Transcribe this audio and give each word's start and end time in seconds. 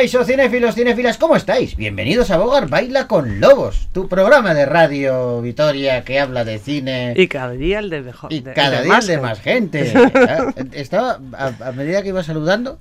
Caixo, 0.00 0.24
cinéfilos, 0.24 0.74
cinéfilas, 0.76 1.18
¿cómo 1.18 1.36
estáis? 1.36 1.76
Bienvenidos 1.76 2.30
a 2.30 2.38
Bogar 2.38 2.68
Baila 2.70 3.06
con 3.06 3.38
Lobos, 3.38 3.88
tu 3.92 4.08
programa 4.08 4.54
de 4.54 4.64
radio 4.64 5.42
Vitoria 5.42 6.04
que 6.04 6.18
habla 6.18 6.42
de 6.46 6.58
cine 6.58 7.12
Y 7.18 7.28
cada 7.28 7.50
día 7.50 7.80
el 7.80 7.90
de 7.90 8.00
mejor. 8.00 8.32
y 8.32 8.40
de- 8.40 8.54
cada 8.54 8.80
día 8.80 8.88
más 8.94 9.06
de 9.06 9.18
más 9.18 9.40
gente. 9.40 9.92
Ah, 10.14 10.54
Estaba, 10.72 11.18
a, 11.36 11.52
a 11.68 11.72
medida 11.72 12.00
que 12.02 12.08
iba 12.08 12.22
saludando, 12.22 12.78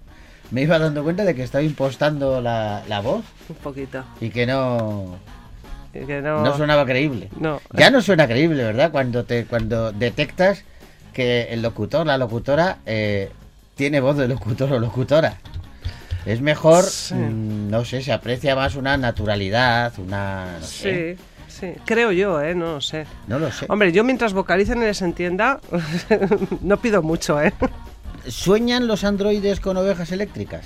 me 0.51 0.61
iba 0.61 0.79
dando 0.79 1.03
cuenta 1.03 1.25
de 1.25 1.35
que 1.35 1.43
estaba 1.43 1.61
impostando 1.61 2.39
la, 2.39 2.83
la 2.87 3.01
voz 3.01 3.25
Un 3.49 3.55
poquito. 3.57 4.01
y 4.21 4.29
que 4.29 4.45
no, 4.45 5.17
Y 5.93 6.05
Que 6.05 6.21
no. 6.21 6.41
no 6.41 6.55
sonaba 6.55 6.85
creíble. 6.85 7.27
No. 7.37 7.59
Ya 7.73 7.91
no 7.91 8.01
suena 8.01 8.27
creíble, 8.27 8.63
¿verdad? 8.63 8.91
Cuando 8.93 9.25
te 9.25 9.43
cuando 9.43 9.91
detectas 9.91 10.63
que 11.11 11.49
el 11.51 11.61
locutor, 11.63 12.07
la 12.07 12.17
locutora, 12.17 12.77
eh, 12.85 13.29
tiene 13.75 13.99
voz 13.99 14.15
de 14.15 14.29
locutor 14.29 14.71
o 14.71 14.79
locutora. 14.79 15.35
Es 16.25 16.41
mejor, 16.41 16.83
Sí. 16.83 17.13
mm, 17.15 17.69
no 17.69 17.85
sé, 17.85 18.01
se 18.01 18.11
aprecia 18.11 18.55
más 18.55 18.75
una 18.75 18.97
naturalidad, 18.97 19.93
una... 19.99 20.57
No 20.59 20.65
sé, 20.65 21.17
Sí, 21.17 21.23
sí. 21.47 21.73
Creo 21.85 22.11
yo, 22.11 22.41
¿eh? 22.41 22.55
No 22.55 22.73
lo 22.73 22.81
sé. 22.81 23.05
no 23.27 23.39
lo 23.39 23.51
sé. 23.51 23.65
Hombre, 23.69 23.91
yo 23.91 24.03
mientras 24.03 24.33
vocalicen 24.33 24.79
y 24.81 24.85
les 24.85 25.01
entienda, 25.01 25.59
no 26.61 26.77
pido 26.77 27.01
mucho, 27.01 27.41
¿eh? 27.41 27.53
¿Sueñan 28.27 28.87
los 28.87 29.03
androides 29.03 29.59
con 29.59 29.77
ovejas 29.77 30.11
eléctricas? 30.11 30.65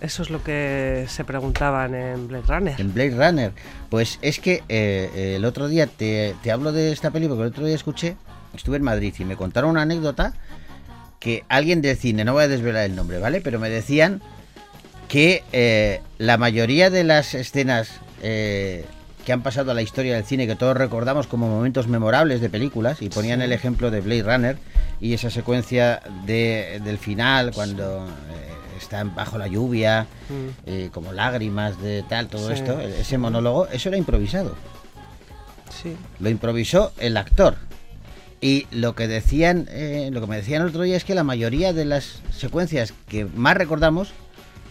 Eso 0.00 0.22
es 0.22 0.30
lo 0.30 0.42
que 0.42 1.06
se 1.08 1.24
preguntaban 1.24 1.94
en 1.94 2.28
Blade 2.28 2.44
Runner. 2.46 2.80
En 2.80 2.92
Blade 2.92 3.10
Runner. 3.16 3.52
Pues 3.88 4.18
es 4.22 4.40
que 4.40 4.62
eh, 4.68 5.34
el 5.36 5.44
otro 5.44 5.68
día 5.68 5.86
te, 5.86 6.34
te 6.42 6.50
hablo 6.52 6.72
de 6.72 6.92
esta 6.92 7.10
película, 7.10 7.36
porque 7.36 7.46
el 7.48 7.52
otro 7.52 7.66
día 7.66 7.74
escuché, 7.74 8.16
estuve 8.54 8.76
en 8.76 8.82
Madrid 8.82 9.14
y 9.18 9.24
me 9.24 9.36
contaron 9.36 9.70
una 9.70 9.82
anécdota 9.82 10.34
que 11.18 11.44
alguien 11.48 11.80
del 11.80 11.96
cine, 11.96 12.24
no 12.24 12.34
voy 12.34 12.44
a 12.44 12.48
desvelar 12.48 12.84
el 12.84 12.94
nombre, 12.94 13.18
¿vale? 13.18 13.40
Pero 13.40 13.58
me 13.58 13.70
decían 13.70 14.20
que 15.08 15.44
eh, 15.52 16.00
la 16.18 16.36
mayoría 16.36 16.90
de 16.90 17.04
las 17.04 17.34
escenas 17.34 17.90
eh, 18.22 18.84
que 19.24 19.32
han 19.32 19.42
pasado 19.42 19.70
a 19.72 19.74
la 19.74 19.82
historia 19.82 20.14
del 20.14 20.24
cine, 20.24 20.46
que 20.46 20.54
todos 20.56 20.76
recordamos 20.76 21.26
como 21.26 21.48
momentos 21.48 21.88
memorables 21.88 22.40
de 22.40 22.48
películas, 22.48 23.02
y 23.02 23.08
ponían 23.08 23.40
Sí. 23.40 23.44
el 23.44 23.52
ejemplo 23.52 23.90
de 23.90 24.00
Blade 24.00 24.22
Runner 24.22 24.56
y 25.00 25.14
esa 25.14 25.30
secuencia 25.30 26.00
de, 26.24 26.80
del 26.84 26.98
final, 26.98 27.52
cuando 27.52 28.06
eh, 28.06 28.78
están 28.80 29.14
bajo 29.14 29.36
la 29.38 29.46
lluvia, 29.48 30.06
Mm, 30.28 30.48
eh, 30.66 30.90
como 30.92 31.12
lágrimas 31.12 31.80
de 31.80 32.02
tal, 32.08 32.28
todo 32.28 32.48
Sí. 32.48 32.54
esto, 32.54 32.80
ese 32.80 33.18
monólogo, 33.18 33.66
eso 33.68 33.88
era 33.88 33.98
improvisado. 33.98 34.54
sí. 35.82 35.96
Lo 36.20 36.30
improvisó 36.30 36.92
el 36.98 37.16
actor. 37.16 37.56
Y 38.40 38.66
lo 38.70 38.94
que 38.94 39.08
decían, 39.08 39.66
eh, 39.70 40.08
lo 40.12 40.20
que 40.20 40.26
me 40.26 40.36
decían 40.36 40.62
el 40.62 40.68
otro 40.68 40.82
día 40.82 40.96
es 40.96 41.04
que 41.04 41.14
la 41.14 41.24
mayoría 41.24 41.72
de 41.72 41.84
las 41.84 42.20
secuencias 42.36 42.92
que 43.08 43.24
más 43.24 43.56
recordamos 43.56 44.12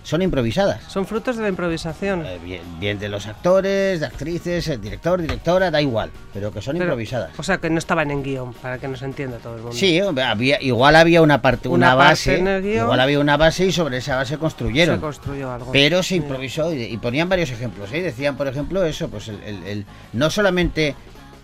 son 0.05 0.21
improvisadas. 0.21 0.81
Son 0.87 1.05
frutos 1.07 1.35
de 1.35 1.41
la 1.41 1.49
improvisación. 1.49 2.25
Eh, 2.25 2.39
bien, 2.43 2.61
bien 2.79 2.99
de 2.99 3.09
los 3.09 3.25
actores, 3.25 3.99
de 3.99 4.05
actrices, 4.05 4.67
el 4.67 4.79
director, 4.79 5.19
directora, 5.19 5.71
da 5.71 5.81
igual, 5.81 6.11
pero 6.31 6.51
que 6.51 6.61
son 6.61 6.73
Pero- 6.75 6.85
improvisadas. 6.85 7.31
O 7.39 7.43
sea, 7.43 7.57
que 7.57 7.69
no 7.71 7.79
estaban 7.79 8.11
en 8.11 8.21
guion, 8.21 8.53
para 8.53 8.77
que 8.77 8.87
nos 8.87 9.01
entienda 9.01 9.37
todo 9.39 9.55
el 9.55 9.61
mundo. 9.63 9.75
Sí, 9.75 9.99
había, 9.99 10.61
igual 10.61 10.95
había 10.95 11.21
una 11.23 11.41
parte, 11.41 11.67
una, 11.69 11.95
base, 11.95 12.37
guion. 12.37 12.83
igual 12.83 12.99
había 12.99 13.19
una 13.19 13.35
base 13.35 13.65
y 13.65 13.71
sobre 13.71 13.97
esa 13.97 14.15
base 14.15 14.37
construyeron. 14.37 14.97
Se 14.97 15.01
construyó 15.01 15.51
algo. 15.51 15.71
Pero 15.71 16.03
se 16.03 16.15
improvisó 16.17 16.71
y, 16.71 16.83
y 16.83 16.97
ponían 16.97 17.27
varios 17.27 17.49
ejemplos. 17.49 17.91
¿eh? 17.91 18.03
Decían, 18.03 18.37
por 18.37 18.47
ejemplo, 18.47 18.85
eso, 18.85 19.09
pues 19.09 19.27
el, 19.27 19.41
el- 19.43 19.63
el- 19.65 19.85
no 20.13 20.29
solamente 20.29 20.95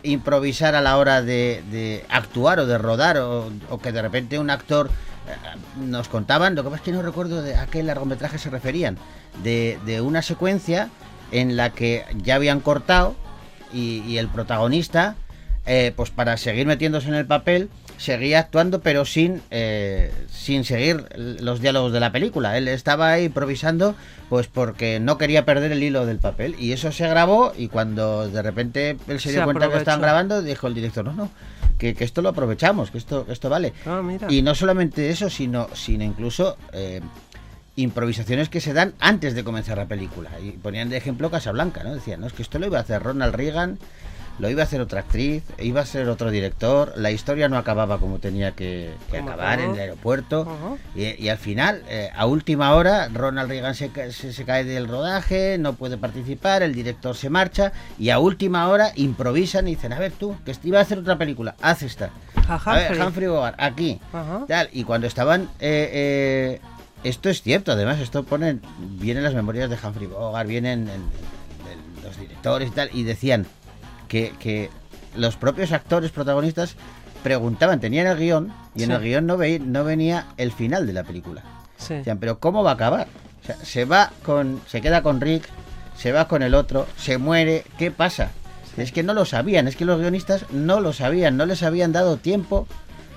improvisar 0.04 0.76
a 0.76 0.82
la 0.82 0.98
hora 0.98 1.22
de, 1.22 1.64
de 1.72 2.06
actuar 2.10 2.60
o 2.60 2.66
de 2.66 2.78
rodar 2.78 3.18
o, 3.18 3.52
o 3.70 3.78
que 3.80 3.92
de 3.92 4.02
repente 4.02 4.40
un 4.40 4.50
actor 4.50 4.90
eh, 4.90 4.92
nos 5.78 6.08
contaban, 6.10 6.56
lo 6.56 6.64
que 6.64 6.70
pasa 6.70 6.82
es 6.82 6.86
que 6.86 6.92
no 6.92 7.02
recuerdo 7.02 7.42
de 7.42 7.56
a 7.56 7.66
qué 7.68 7.84
largometraje 7.84 8.38
se 8.38 8.50
referían, 8.50 8.98
de, 9.44 9.80
de 9.86 10.02
una 10.02 10.22
secuencia 10.22 10.90
en 11.32 11.56
la 11.56 11.72
que 11.72 12.06
ya 12.24 12.36
habían 12.36 12.60
cortado 12.60 13.16
y, 13.74 14.04
y 14.08 14.18
el 14.18 14.28
protagonista, 14.28 15.16
eh, 15.66 15.94
pues 15.96 16.10
para 16.10 16.38
seguir 16.38 16.66
metiéndose 16.66 17.08
en 17.08 17.16
el 17.16 17.26
papel, 17.26 17.70
seguía 18.02 18.40
actuando 18.40 18.82
pero 18.82 19.06
sin, 19.06 19.42
eh, 19.52 20.12
sin 20.32 20.66
seguir 20.66 21.06
los 21.16 21.62
diálogos 21.62 21.94
de 21.94 22.00
la 22.00 22.12
película. 22.12 22.58
Él 22.58 22.68
estaba 22.68 23.12
ahí 23.12 23.26
improvisando 23.26 23.96
pues 24.28 24.48
porque 24.48 25.00
no 25.00 25.18
quería 25.18 25.46
perder 25.46 25.72
el 25.72 25.84
hilo 25.84 26.06
del 26.06 26.18
papel. 26.18 26.56
Y 26.58 26.72
eso 26.72 26.92
se 26.92 27.08
grabó 27.08 27.54
y 27.56 27.68
cuando 27.68 28.28
de 28.28 28.42
repente 28.42 28.98
él 29.08 29.20
se, 29.20 29.30
Se 29.30 29.36
dio 29.36 29.44
cuenta 29.44 29.70
que 29.70 29.78
estaban 29.78 30.02
grabando, 30.02 30.42
dijo 30.42 30.68
el 30.68 30.74
director, 30.74 31.06
no, 31.06 31.14
no, 31.14 31.30
que, 31.82 31.96
que 31.96 32.04
esto 32.04 32.22
lo 32.22 32.30
aprovechamos, 32.30 32.92
que 32.92 33.00
esto, 33.00 33.26
que 33.26 33.34
esto 33.34 33.50
vale. 33.50 33.74
Ah. 33.88 34.04
Y 34.30 34.44
no 34.44 34.54
solamente 34.54 35.10
eso, 35.10 35.32
sino, 35.32 35.68
sino 35.74 36.04
incluso 36.04 36.56
eh, 36.74 37.02
improvisaciones 37.76 38.50
que 38.50 38.62
se 38.62 38.72
dan 38.72 38.94
antes 39.00 39.34
de 39.34 39.44
comenzar 39.44 39.80
la 39.80 39.88
película. 39.88 40.30
Y 40.40 40.52
ponían 40.52 40.90
de 40.90 40.98
ejemplo 40.98 41.32
Casablanca, 41.32 41.84
¿no? 41.84 41.96
Decían, 41.96 42.22
no, 42.22 42.28
es 42.28 42.34
que 42.34 42.44
esto 42.44 42.60
lo 42.60 42.68
iba 42.68 42.78
a 42.78 42.82
hacer 42.82 43.02
Ronald 43.02 43.34
Reagan, 43.34 43.80
lo 44.42 44.50
iba 44.50 44.62
a 44.62 44.66
hacer 44.66 44.82
otra 44.82 45.02
actriz, 45.02 45.44
iba 45.60 45.82
a 45.82 45.86
ser 45.86 46.10
otro 46.10 46.32
director, 46.32 46.94
la 46.98 47.12
historia 47.12 47.48
no 47.48 47.58
acababa 47.58 48.00
como 48.00 48.18
tenía 48.18 48.54
que, 48.54 48.92
acabar 49.14 49.60
en 49.60 49.72
el 49.76 49.80
aeropuerto. 49.80 50.78
Y, 50.96 51.04
y 51.24 51.30
al 51.30 51.38
final, 51.38 51.84
eh, 51.88 52.10
a 52.16 52.26
última 52.26 52.74
hora, 52.74 53.08
Ronald 53.14 53.50
Reagan 53.50 53.76
se, 53.76 53.90
ca- 53.90 54.12
se, 54.12 54.34
se 54.34 54.44
cae 54.44 54.64
del 54.64 54.88
rodaje, 54.88 55.58
no 55.60 55.74
puede 55.74 55.98
participar, 55.98 56.64
el 56.64 56.74
director 56.74 57.16
se 57.16 57.30
marcha 57.30 57.72
y 58.00 58.10
a 58.10 58.18
última 58.18 58.68
hora 58.68 58.92
improvisan 58.96 59.68
y 59.68 59.76
dicen, 59.76 59.94
a 59.94 60.00
ver 60.00 60.12
tú, 60.12 60.36
que 60.44 60.56
iba 60.64 60.80
a 60.80 60.82
hacer 60.82 60.98
otra 60.98 61.18
película, 61.20 61.56
haz 61.62 61.84
esta. 61.84 62.10
A 62.48 62.56
A 62.56 62.74
ver, 62.76 62.88
Humphrey. 62.92 63.08
Humphrey 63.08 63.28
Bogart, 63.28 63.56
aquí. 63.60 64.00
Tal, 64.48 64.70
y 64.74 64.84
cuando 64.86 65.06
estaban. 65.06 65.44
eh, 65.60 65.90
eh, 65.94 66.62
esto 67.04 67.30
es 67.30 67.42
cierto, 67.44 67.72
además, 67.72 68.00
esto 68.00 68.24
ponen. 68.24 68.62
Vienen 69.00 69.24
las 69.24 69.34
memorias 69.36 69.70
de 69.70 69.78
Humphrey 69.84 70.08
Bogart, 70.08 70.48
vienen 70.50 70.82
en- 70.88 70.90
en- 70.90 71.02
en 71.72 72.04
los 72.04 72.20
directores 72.20 72.70
y 72.70 72.72
tal, 72.72 72.90
y 72.94 73.04
decían 73.04 73.46
que, 74.12 74.34
que 74.40 74.70
los 75.16 75.38
propios 75.38 75.72
actores 75.72 76.12
protagonistas 76.12 76.76
preguntaban, 77.24 77.80
tenían 77.80 78.08
el 78.08 78.18
guion, 78.18 78.54
y 78.76 78.84
en 78.84 78.92
el 78.92 79.02
guion 79.02 79.26
no, 79.26 79.38
veí- 79.38 79.60
no 79.60 79.86
venía 79.86 80.26
el 80.36 80.52
final 80.52 80.86
de 80.86 80.92
la 80.94 81.04
película. 81.04 81.44
Sí. 81.78 81.94
Decían, 81.96 82.18
pero 82.18 82.38
¿cómo 82.40 82.62
va 82.62 82.72
a 82.72 82.74
acabar? 82.74 83.08
O 83.42 83.46
sea, 83.46 83.56
se 83.64 83.86
va 83.86 84.12
con. 84.24 84.60
Se 84.68 84.82
queda 84.82 85.02
con 85.02 85.22
Rick, 85.22 85.46
se 85.98 86.12
va 86.12 86.28
con 86.28 86.44
el 86.44 86.56
otro, 86.56 86.88
se 86.98 87.18
muere, 87.18 87.64
¿qué 87.78 87.90
pasa? 87.90 88.32
Es 88.76 88.92
que 88.92 89.02
no 89.04 89.14
lo 89.14 89.24
sabían, 89.26 89.68
es 89.68 89.76
que 89.78 89.86
los 89.86 90.00
guionistas 90.00 90.46
no 90.52 90.80
lo 90.82 90.92
sabían, 90.94 91.38
no 91.38 91.46
les 91.46 91.64
habían 91.64 91.92
dado 91.94 92.18
tiempo 92.18 92.68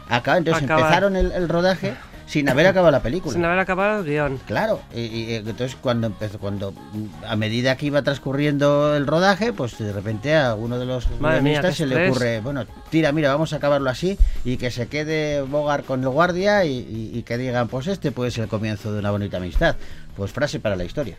a 0.09 0.16
acabar. 0.16 0.38
Entonces 0.38 0.62
Acabar. 0.65 0.82
empezaron 0.84 1.16
el, 1.16 1.32
el 1.32 1.49
rodaje 1.49 1.94
sin 2.34 2.49
haber 2.49 2.67
acabado 2.67 2.91
la 2.91 3.00
película. 3.00 3.33
Sin 3.33 3.45
haber 3.45 3.59
acabado 3.59 4.00
el 4.00 4.05
guion. 4.06 4.39
Claro, 4.47 4.81
y, 4.95 5.00
y, 5.00 5.34
entonces 5.37 5.77
cuando 5.81 6.09
empezó, 6.09 6.39
cuando 6.39 6.72
mm, 6.72 7.25
a 7.28 7.37
medida 7.37 7.77
que 7.77 7.87
iba 7.87 8.03
transcurriendo 8.03 8.97
el 8.97 9.06
rodaje, 9.06 9.53
pues 9.53 9.78
de 9.78 9.93
repente 9.93 10.34
a 10.37 10.55
uno 10.55 10.78
de 10.78 10.84
los 10.87 11.09
guionistas 11.19 11.77
se 11.77 11.87
le 11.87 12.09
ocurre, 12.09 12.41
bueno, 12.41 12.65
tira, 12.91 13.12
mira, 13.12 13.31
vamos 13.33 13.53
a 13.53 13.56
acabarlo 13.56 13.89
así 13.89 14.19
y 14.44 14.56
que 14.56 14.71
se 14.71 14.89
quede 14.89 15.43
Bogart 15.43 15.87
con 15.87 16.03
el 16.03 16.09
guardia 16.09 16.65
y, 16.65 16.73
y- 16.73 17.11
y 17.19 17.23
que 17.23 17.39
digan, 17.39 17.69
pues 17.69 17.87
este 17.87 18.11
puede 18.12 18.31
ser 18.31 18.44
el 18.44 18.50
comienzo 18.50 18.93
de 18.93 18.99
una 18.99 19.11
bonita 19.11 19.37
amistad. 19.39 19.77
Pues 20.17 20.31
frase 20.31 20.61
para 20.61 20.77
la 20.77 20.84
historia 20.84 21.17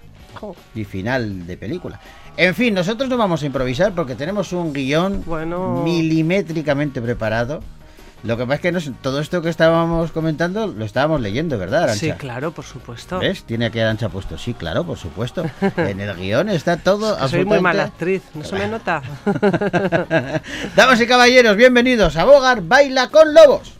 y 0.74 0.84
final 0.86 1.46
de 1.48 1.58
película. 1.58 2.00
En 2.38 2.54
fin, 2.56 2.74
nosotros 2.74 3.10
no 3.10 3.18
vamos 3.18 3.44
a 3.44 3.46
improvisar 3.46 3.94
porque 3.94 4.16
tenemos 4.16 4.52
un 4.54 4.74
guion 4.74 5.24
Bueno. 5.26 5.82
milimétricamente 5.84 7.02
preparado. 7.02 7.62
Lo 8.26 8.38
que 8.38 8.44
pasa 8.44 8.56
es 8.56 8.62
que 8.62 8.72
no 8.72 8.80
sé, 8.82 8.92
todo 9.04 9.20
esto 9.20 9.44
que 9.44 9.50
estábamos 9.50 10.12
comentando 10.12 10.66
lo 10.66 10.84
estábamos 10.84 11.22
leyendo, 11.22 11.60
¿verdad, 11.60 11.84
Arancha? 11.84 12.00
Sí, 12.00 12.12
claro, 12.14 12.52
por 12.52 12.66
supuesto. 12.66 13.20
¿Ves? 13.20 13.44
Tiene 13.44 13.68
aquí 13.68 13.80
Arancha 13.80 14.10
puesto. 14.10 14.36
Sí, 14.40 14.56
claro, 14.56 14.84
por 14.84 14.98
supuesto. 14.98 15.46
En 15.78 16.00
el 16.00 16.16
guion 16.16 16.50
está 16.50 16.78
todo 16.78 17.16
Que 17.18 17.28
soy 17.30 17.46
muy 17.46 17.60
mala 17.60 17.84
absolutamente... 17.84 18.22
actriz, 18.22 18.24
¿no 18.34 18.44
se 18.44 18.56
me 18.56 18.68
nota? 18.68 19.04
Damas 20.76 21.00
y 21.02 21.06
caballeros, 21.06 21.56
bienvenidos 21.56 22.18
a 22.18 22.26
Bogar 22.26 22.62
Baila 22.64 23.10
con 23.10 23.32
Lobos. 23.34 23.75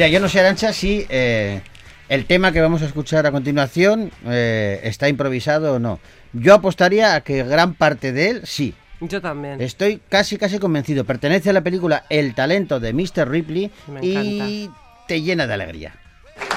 Mira, 0.00 0.08
yo 0.08 0.20
no 0.20 0.30
sé, 0.30 0.40
Arancha, 0.40 0.72
si 0.72 1.04
eh, 1.10 1.60
el 2.08 2.24
tema 2.24 2.52
que 2.52 2.62
vamos 2.62 2.80
a 2.80 2.86
escuchar 2.86 3.26
a 3.26 3.32
continuación 3.32 4.10
eh, 4.24 4.80
está 4.84 5.10
improvisado 5.10 5.74
o 5.74 5.78
no. 5.78 6.00
Yo 6.32 6.54
apostaría 6.54 7.14
a 7.14 7.20
que 7.20 7.44
gran 7.44 7.74
parte 7.74 8.10
de 8.10 8.30
él 8.30 8.40
sí. 8.44 8.72
Yo 9.02 9.20
también. 9.20 9.60
Estoy 9.60 10.00
casi, 10.08 10.38
casi 10.38 10.58
convencido. 10.58 11.04
Pertenece 11.04 11.50
a 11.50 11.52
la 11.52 11.60
película 11.60 12.06
El 12.08 12.34
talento 12.34 12.80
de 12.80 12.94
Mr. 12.94 13.28
Ripley 13.28 13.70
Me 13.88 14.00
y 14.00 14.70
te 15.06 15.20
llena 15.20 15.46
de 15.46 15.52
alegría. 15.52 15.92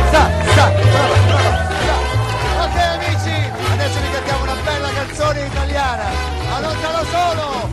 Sta, 0.08 0.32
sta, 0.54 0.70
brava, 0.70 1.18
brava. 1.28 2.64
Ok 2.64 2.78
amici, 2.96 3.36
adesso 3.74 4.00
vi 4.00 4.14
cantiamo 4.14 4.44
una 4.44 4.54
bella 4.54 4.90
canzone 4.96 5.48
italiana. 5.48 6.06
Allontano 6.50 7.04
solo. 7.12 7.70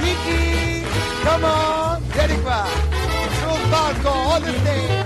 Vicky, 0.00 0.82
come 1.22 1.44
on, 1.44 2.02
vieni 2.12 2.42
qua. 2.42 2.66
Sul 3.40 3.68
palco, 3.70 4.10
on 4.10 4.42
the 4.42 4.50
stage. 4.50 5.01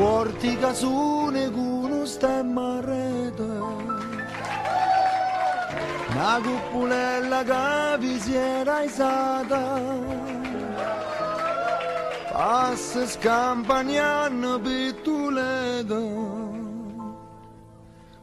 Vortica 0.00 0.72
su 0.72 1.26
neguno 1.26 2.06
stemma 2.06 2.78
a 2.78 2.80
rete 2.80 3.42
Una 6.08 6.40
cuppulella 6.42 7.42
che 7.44 7.98
vi 7.98 8.18
si 8.18 8.34
era 8.34 8.80
isata. 8.80 9.62
Passa 12.32 13.06
scampagnando 13.06 14.58
pittulete. 14.60 16.30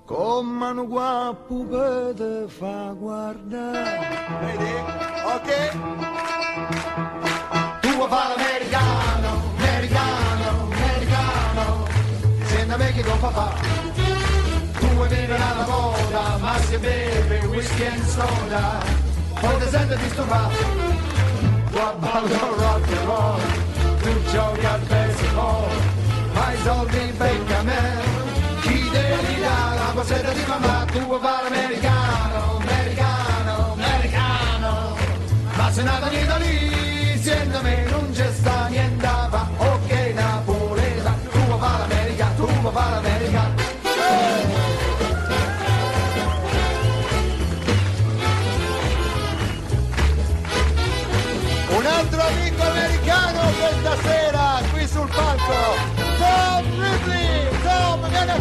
Come 0.05 0.69
un 0.71 0.87
guappo 0.87 1.63
per 1.63 2.13
te 2.15 2.45
fa 2.47 2.95
guardare. 2.97 4.17
Vedi? 4.41 4.73
Ok? 5.35 5.49
Tu 7.81 7.89
vuoi 7.89 8.09
fare 8.09 8.35
l'americano, 8.35 8.86
Senta 12.77 12.83
me 12.83 12.93
che 12.93 13.01
tuo 13.01 13.15
papà. 13.17 13.53
Tu 14.79 14.87
vuoi 14.93 15.07
vivere 15.07 15.33
alla 15.33 15.65
moda, 15.65 16.37
ma 16.39 16.59
se 16.59 16.77
beve 16.77 17.45
whisky 17.47 17.85
and 17.85 18.03
soda. 18.03 18.83
Poi 19.39 19.57
ti 19.59 19.69
senti 19.69 19.95
disturbato 19.97 20.55
Tu 21.71 21.79
ballo 21.99 22.55
rock 22.57 22.87
and 22.89 23.05
roll 23.05 23.41
Tu 24.01 24.23
giochi 24.31 24.65
a 24.65 24.79
baseball. 24.87 25.69
I 26.35 26.57
soldi 26.63 27.13
becca 27.17 27.61
me. 27.63 27.81
Chi 28.61 28.89
devi 28.91 29.39
dare 29.39 29.75
la 29.77 29.91
borsetta 29.93 30.31
di 30.31 30.43
mamma? 30.47 30.85
Tu 30.91 30.99
vuoi 30.99 31.19
fare 31.19 31.49
l'americano, 31.49 32.57
americano, 32.57 33.73
americano. 33.73 34.95
Ma 35.55 35.71
se 35.71 35.81
nata 35.81 36.11
in 36.11 36.19
Italia, 36.19 37.17
siendo 37.21 37.61
me 37.61 37.85
non 37.89 38.11
c'è 38.11 38.31
sta 38.31 38.67
niente 38.67 39.16
vuoi 42.69 42.73
fare 42.73 42.95
l'America. 42.95 43.51
Un 51.69 51.85
altro 51.85 52.21
amico 52.21 52.61
americano 52.63 53.51
questa 53.59 53.97
sera 54.01 54.61
qui 54.71 54.87
sul 54.87 55.07
palco, 55.07 55.75
Tom 56.17 56.81
Ripley, 56.81 57.49
Tom, 57.63 58.09
vieni 58.09 58.31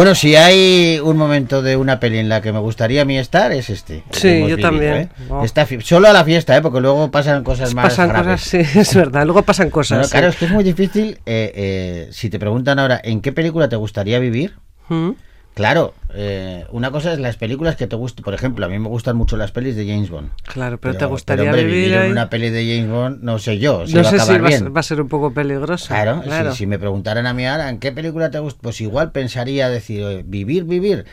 Bueno, 0.00 0.14
si 0.14 0.34
hay 0.34 0.98
un 0.98 1.18
momento 1.18 1.60
de 1.60 1.76
una 1.76 2.00
peli 2.00 2.16
en 2.16 2.30
la 2.30 2.40
que 2.40 2.54
me 2.54 2.58
gustaría 2.58 3.02
a 3.02 3.04
mí 3.04 3.18
estar, 3.18 3.52
es 3.52 3.68
este. 3.68 4.02
Sí, 4.12 4.40
yo 4.40 4.46
vivido, 4.46 4.56
también. 4.56 4.94
¿eh? 4.94 5.08
Oh. 5.28 5.44
Esta 5.44 5.66
solo 5.82 6.08
a 6.08 6.14
la 6.14 6.24
fiesta, 6.24 6.56
¿eh? 6.56 6.62
porque 6.62 6.80
luego 6.80 7.10
pasan 7.10 7.44
cosas 7.44 7.74
más 7.74 7.90
pasan 7.90 8.08
graves. 8.08 8.40
cosas, 8.40 8.66
sí, 8.72 8.78
es 8.78 8.94
verdad. 8.94 9.26
Luego 9.26 9.42
pasan 9.42 9.68
cosas. 9.68 9.98
Bueno, 9.98 10.04
sí. 10.06 10.12
claro, 10.12 10.28
es 10.28 10.36
que 10.36 10.46
es 10.46 10.52
muy 10.52 10.64
difícil. 10.64 11.18
eh, 11.26 11.52
eh, 11.54 12.08
si 12.12 12.30
te 12.30 12.38
preguntan 12.38 12.78
ahora, 12.78 12.98
¿en 13.04 13.20
qué 13.20 13.32
película 13.32 13.68
te 13.68 13.76
gustaría 13.76 14.18
vivir? 14.18 14.54
Mm. 14.88 15.10
Claro, 15.54 15.94
eh, 16.14 16.64
una 16.70 16.90
cosa 16.90 17.12
es 17.12 17.18
las 17.18 17.36
películas 17.36 17.76
que 17.76 17.86
te 17.86 17.96
gustan. 17.96 18.24
Por 18.24 18.32
ejemplo, 18.34 18.64
a 18.64 18.68
mí 18.68 18.78
me 18.78 18.88
gustan 18.88 19.16
mucho 19.16 19.36
las 19.36 19.50
pelis 19.52 19.76
de 19.76 19.86
James 19.86 20.08
Bond. 20.08 20.30
Claro, 20.44 20.78
pero, 20.80 20.96
te 20.96 21.04
gustaría 21.04 21.50
pero, 21.50 21.52
hombre, 21.54 21.64
vivir, 21.64 21.92
en 21.92 21.98
ahí? 22.02 22.10
una 22.10 22.30
peli 22.30 22.50
de 22.50 22.62
James 22.76 22.90
Bond, 22.90 23.22
no 23.22 23.38
sé 23.38 23.58
yo, 23.58 23.86
si 23.86 23.94
No 23.94 24.02
va 24.02 24.10
sé 24.10 24.16
si 24.18 24.22
acabar 24.22 24.42
va 24.42 24.46
a, 24.46 24.48
bien. 24.48 24.60
ser, 24.60 24.76
va 24.76 24.80
a 24.80 24.84
ser 24.84 25.00
un 25.02 25.08
poco 25.08 25.34
peligroso. 25.34 25.88
Claro, 25.88 26.22
claro. 26.22 26.52
Si, 26.52 26.58
si 26.58 26.66
me 26.66 26.78
preguntaran 26.78 27.26
a 27.26 27.34
mí 27.34 27.46
ahora 27.46 27.68
en 27.68 27.78
qué 27.78 27.92
película 27.92 28.30
te 28.30 28.38
gusta, 28.38 28.60
pues 28.62 28.80
igual 28.80 29.12
pensaría 29.12 29.68
decir, 29.68 30.02
oye, 30.04 30.22
vivir, 30.24 30.64
vivir, 30.64 31.04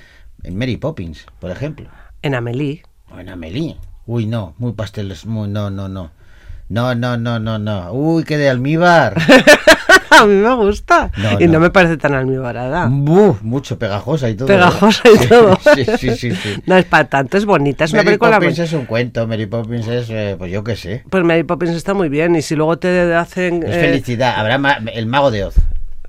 en 0.44 0.58
Mary 0.58 0.78
Poppins, 0.78 1.26
por 1.40 1.52
ejemplo, 1.52 1.90
En 2.22 2.36
Amelie. 2.36 2.84
o 3.12 3.20
en 3.20 3.30
Amelie. 3.30 3.78
Uy, 4.06 4.28
no, 4.28 4.54
muy 4.60 4.72
pasteles, 4.74 5.26
muy, 5.26 5.50
no, 5.50 5.70
no, 5.70 5.90
no. 5.90 6.12
No, 6.70 6.96
no, 6.96 7.18
no, 7.18 7.40
no, 7.40 7.58
no. 7.60 7.92
Uy, 7.92 8.24
qué 8.24 8.38
de 8.38 8.50
almíbar. 8.50 9.16
a 10.22 10.26
mí 10.26 10.34
me 10.34 10.54
gusta. 10.56 11.12
No, 11.18 11.40
y 11.40 11.48
no. 11.48 11.54
no. 11.54 11.60
me 11.60 11.70
parece 11.70 11.98
tan 11.98 12.14
almibarada. 12.14 12.88
Buf, 12.90 13.42
mucho 13.42 13.78
pegajosa 13.78 14.30
y 14.30 14.36
todo. 14.36 14.48
¿eh? 14.48 14.54
Pegajosa 14.54 15.04
y 15.10 15.28
todo. 15.28 15.58
Sí, 15.76 15.86
sí, 15.98 16.16
sí, 16.16 16.32
sí. 16.36 16.62
No 16.66 16.76
es 16.78 16.86
para 16.86 17.08
tanto, 17.08 17.38
es 17.38 17.46
bonita. 17.46 17.84
Es 17.86 17.92
una 17.94 18.00
Mary 18.00 18.08
película 18.18 18.32
muy... 18.40 18.48
Poppins 18.48 18.60
es 18.60 18.74
un 18.74 18.86
cuento, 18.86 19.28
Mary 19.28 19.46
Poppins 19.46 19.88
es, 19.88 20.10
eh, 20.10 20.36
pues 20.38 20.52
yo 20.52 20.64
qué 20.64 20.76
sé. 20.76 21.04
Pues 21.10 21.24
Mary 21.24 21.44
Poppins 21.44 21.72
está 21.74 21.94
muy 21.94 22.10
bien. 22.10 22.36
Y 22.36 22.42
si 22.42 22.56
luego 22.56 22.78
te 22.78 23.14
hacen. 23.14 23.64
Es 23.64 23.76
eh, 23.76 23.80
felicidad. 23.80 24.36
Habrá 24.40 24.58
ma- 24.58 24.78
el 24.94 25.06
mago 25.08 25.32
de 25.32 25.46
Oz. 25.46 25.56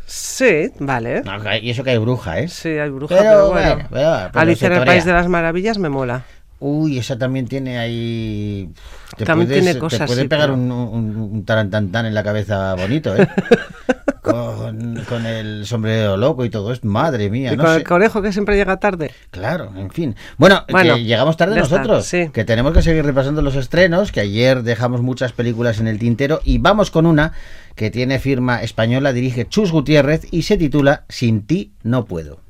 Sí, 0.07 0.71
vale. 0.78 1.23
No, 1.23 1.37
y 1.61 1.69
eso 1.71 1.85
que 1.85 1.90
hay 1.90 1.99
bruja, 1.99 2.38
¿eh? 2.40 2.49
Sí, 2.49 2.71
hay 2.71 2.88
bruja, 2.88 3.14
Pero, 3.14 3.28
pero, 3.31 3.49
bueno. 3.50 3.69
bueno, 3.75 3.88
pero- 3.90 4.28
pero 4.33 4.40
Alicia 4.40 4.69
se 4.69 4.75
en 4.75 4.81
el. 4.81 4.87
País 4.87 5.05
de 5.05 5.12
las 5.12 5.28
Maravillas 5.28 5.76
me 5.76 5.90
mola. 5.90 6.23
Uy, 6.61 6.99
esa 6.99 7.17
también 7.17 7.47
tiene 7.47 7.79
ahí. 7.79 8.69
Te 9.17 9.25
También 9.25 9.49
puedes- 9.49 9.62
tiene 9.65 9.79
cosas, 9.79 10.00
Te 10.00 10.07
puede 10.07 10.23
sí, 10.23 10.29
pegar 10.29 10.47
pero- 10.47 10.55
un, 10.55 10.71
un, 10.73 11.17
un 11.17 11.45
tarantantán 11.45 12.07
en 12.07 12.15
la 12.15 12.23
cabeza 12.25 12.75
bonito, 12.75 13.15
¿eh? 13.17 13.29
con, 14.23 15.05
con 15.09 15.25
el 15.27 15.65
sombrero 15.67 16.17
loco 16.17 16.45
y 16.45 16.50
todo. 16.50 16.73
Es 16.73 16.85
madre 16.85 17.31
mía, 17.31 17.53
y 17.53 17.57
no 17.57 17.62
con 17.65 17.73
sé. 17.73 17.79
el 17.79 17.85
conejo 17.85 18.21
que 18.23 18.33
siempre 18.33 18.57
llega 18.57 18.77
tarde. 18.79 19.12
Claro, 19.31 19.71
en 19.77 19.91
fin. 19.91 20.17
Bueno, 20.37 20.65
Bueno, 20.71 20.97
que 20.97 21.05
llegamos 21.05 21.37
tarde 21.37 21.61
está, 21.61 21.77
nosotros. 21.77 22.05
sí. 22.07 22.29
Que 22.33 22.45
tenemos 22.45 22.73
que 22.73 22.83
seguir 22.83 23.05
repasando 23.05 23.41
los 23.43 23.55
estrenos, 23.57 24.12
que 24.12 24.21
ayer 24.21 24.62
dejamos 24.62 25.00
muchas 25.03 25.33
películas 25.33 25.79
en 25.81 25.87
el 25.88 25.99
tintero 25.99 26.41
y 26.45 26.59
vamos 26.59 26.91
con 26.91 27.07
una 27.07 27.33
que 27.77 27.91
tiene 27.91 28.19
firma 28.19 28.62
española, 28.62 29.12
dirige 29.12 29.47
Chus 29.49 29.71
Gutiérrez 29.71 30.27
y 30.33 30.43
se 30.43 30.57
titula 30.57 31.05
Sin 31.09 31.43
ti 31.47 31.73
no 31.83 32.05
puedo. 32.05 32.41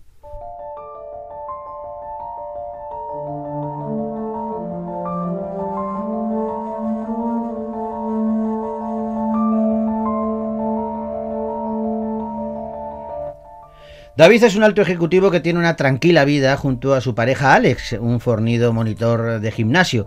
David 14.19 14.43
es 14.43 14.57
un 14.57 14.65
alto 14.65 14.83
ejecutivo 14.83 15.31
que 15.31 15.39
tiene 15.39 15.61
una 15.61 15.77
tranquila 15.77 16.25
vida 16.25 16.57
junto 16.57 16.95
a 16.95 17.01
su 17.01 17.15
pareja 17.15 17.55
Alex, 17.55 17.93
un 18.01 18.19
fornido 18.19 18.73
monitor 18.73 19.39
de 19.39 19.53
gimnasio. 19.53 20.07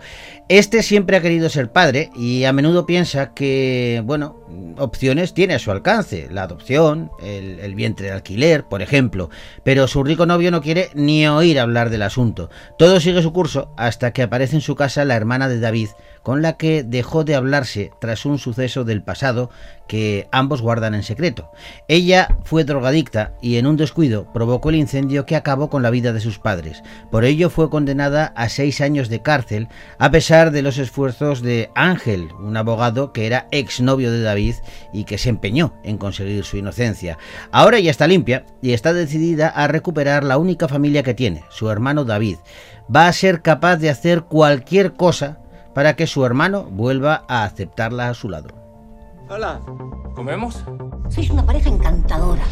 Este 0.50 0.84
siempre 0.84 1.16
ha 1.16 1.22
querido 1.22 1.48
ser 1.48 1.72
padre 1.72 2.10
y 2.14 2.44
a 2.44 2.52
menudo 2.52 2.86
piensa 2.86 3.34
que, 3.34 4.02
bueno, 4.04 4.36
opciones 4.78 5.34
tiene 5.34 5.54
a 5.54 5.60
su 5.60 5.72
alcance, 5.72 6.28
la 6.30 6.44
adopción, 6.44 7.10
el, 7.24 7.74
vientre 7.74 8.08
de 8.08 8.12
alquiler, 8.12 8.66
por 8.66 8.82
ejemplo, 8.82 9.30
pero 9.64 9.88
su 9.88 10.04
rico 10.04 10.26
novio 10.26 10.52
no 10.52 10.60
quiere 10.60 10.90
ni 10.94 11.26
oír 11.26 11.58
hablar 11.58 11.90
del 11.90 12.02
asunto. 12.02 12.50
Todo 12.78 13.00
sigue 13.00 13.22
su 13.22 13.32
curso 13.32 13.74
hasta 13.78 14.12
que 14.12 14.24
aparece 14.24 14.58
en 14.58 14.62
su 14.62 14.76
casa 14.76 15.06
la 15.06 15.16
hermana 15.16 15.48
de 15.48 15.62
David, 15.62 15.88
con 16.24 16.42
la 16.42 16.58
que 16.58 16.84
dejó 16.84 17.24
de 17.24 17.36
hablarse 17.36 17.92
tras 18.00 18.26
un 18.26 18.38
suceso 18.38 18.84
del 18.84 19.02
pasado 19.02 19.50
que 19.88 20.30
ambos 20.32 20.62
guardan 20.62 20.96
en 20.96 21.04
secreto. 21.04 21.52
Ella 21.90 22.38
fue 22.46 22.64
drogadicta 22.64 23.34
y 23.42 23.58
en 23.58 23.68
un 23.68 23.76
descuido 23.76 24.32
provocó 24.32 24.70
el 24.70 24.78
incendio 24.78 25.26
que 25.26 25.36
acabó 25.36 25.70
con 25.70 25.84
la 25.84 25.90
vida 25.90 26.14
de 26.14 26.22
sus 26.22 26.40
padres. 26.40 26.82
Por 27.12 27.26
ello 27.26 27.50
fue 27.50 27.70
condenada 27.70 28.32
a 28.38 28.48
seis 28.48 28.80
años 28.80 29.10
de 29.10 29.22
cárcel, 29.22 29.68
a 29.98 30.10
pesar 30.10 30.52
de 30.52 30.62
los 30.62 30.78
esfuerzos 30.78 31.42
de 31.42 31.72
Ángel, 31.76 32.30
un 32.40 32.56
abogado 32.56 33.12
que 33.12 33.26
era 33.26 33.48
exnovio 33.52 34.14
de 34.14 34.22
David 34.22 34.56
y 34.94 35.04
que 35.04 35.18
se 35.18 35.28
empeñó 35.28 35.74
en 35.84 35.98
conseguir 35.98 36.46
su 36.46 36.56
inocencia. 36.56 37.18
Ahora 37.52 37.80
ya 37.80 37.92
está 37.92 38.08
limpia 38.08 38.46
y 38.62 38.72
está 38.72 38.94
decidida 38.94 39.50
a 39.50 39.68
recuperar 39.68 40.24
la 40.24 40.38
única 40.38 40.70
familia 40.70 41.04
que 41.04 41.14
tiene, 41.14 41.44
su 41.50 41.70
hermano 41.70 42.06
David. 42.06 42.38
Va 42.94 43.08
a 43.08 43.14
ser 43.14 43.42
capaz 43.42 43.76
de 43.78 43.90
hacer 43.90 44.24
cualquier 44.24 44.94
cosa 44.94 45.41
para 45.74 45.96
que 45.96 46.08
su 46.08 46.26
hermano 46.26 46.64
vuelva 46.64 47.24
a 47.28 47.44
aceptarla 47.44 48.10
a 48.10 48.14
su 48.14 48.30
lado. 48.30 48.50
Hola, 49.30 49.62
¿comemos? 50.16 50.64
Sois 51.10 51.30
una 51.30 51.46
pareja 51.46 51.70
encantadora. 51.70 52.44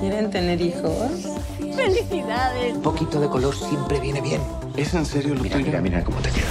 ¿Quieren 0.00 0.30
tener 0.30 0.60
hijos? 0.60 1.28
¡Felicidades! 1.74 2.74
Un 2.76 2.82
poquito 2.82 3.20
de 3.20 3.28
color 3.28 3.54
siempre 3.54 4.00
viene 4.00 4.20
bien. 4.20 4.42
¿Es 4.76 4.94
en 4.94 5.06
serio 5.06 5.34
lo 5.34 5.42
Mira, 5.42 5.54
tuyo? 5.56 5.66
mira, 5.66 5.80
mira 5.80 6.04
cómo 6.04 6.18
te 6.18 6.30
queda. 6.30 6.46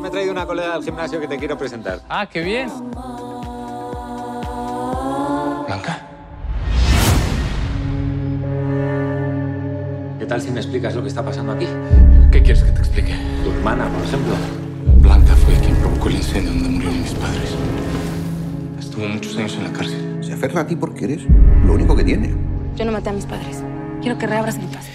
Me 0.00 0.08
he 0.08 0.10
traído 0.10 0.32
una 0.32 0.46
colega 0.46 0.74
del 0.74 0.84
gimnasio 0.84 1.20
que 1.20 1.28
te 1.28 1.36
quiero 1.38 1.56
presentar. 1.58 2.00
Ah, 2.08 2.26
qué 2.26 2.40
bien. 2.42 2.70
¿Qué 10.26 10.30
tal 10.30 10.42
si 10.42 10.50
me 10.50 10.58
explicas 10.58 10.92
lo 10.96 11.02
que 11.02 11.08
está 11.08 11.24
pasando 11.24 11.52
aquí? 11.52 11.68
¿Qué 12.32 12.42
quieres 12.42 12.64
que 12.64 12.72
te 12.72 12.80
explique? 12.80 13.14
Tu 13.44 13.50
hermana, 13.52 13.88
por 13.88 14.02
ejemplo. 14.04 14.34
Blanca 15.00 15.36
fue 15.36 15.54
quien 15.54 15.76
provocó 15.76 16.08
el 16.08 16.16
incendio 16.16 16.50
donde 16.52 16.68
murieron 16.68 17.00
mis 17.00 17.12
padres. 17.12 17.50
Estuvo 18.76 19.06
muchos 19.06 19.36
años 19.36 19.54
en 19.54 19.62
la 19.62 19.72
cárcel. 19.72 20.18
Se 20.22 20.32
aferra 20.32 20.62
a 20.62 20.66
ti 20.66 20.74
porque 20.74 21.04
eres 21.04 21.22
lo 21.64 21.74
único 21.74 21.94
que 21.94 22.02
tiene. 22.02 22.34
Yo 22.74 22.84
no 22.84 22.90
maté 22.90 23.10
a 23.10 23.12
mis 23.12 23.24
padres. 23.24 23.62
Quiero 24.02 24.18
que 24.18 24.26
reabras 24.26 24.58
mi 24.58 24.66
paz. 24.66 24.88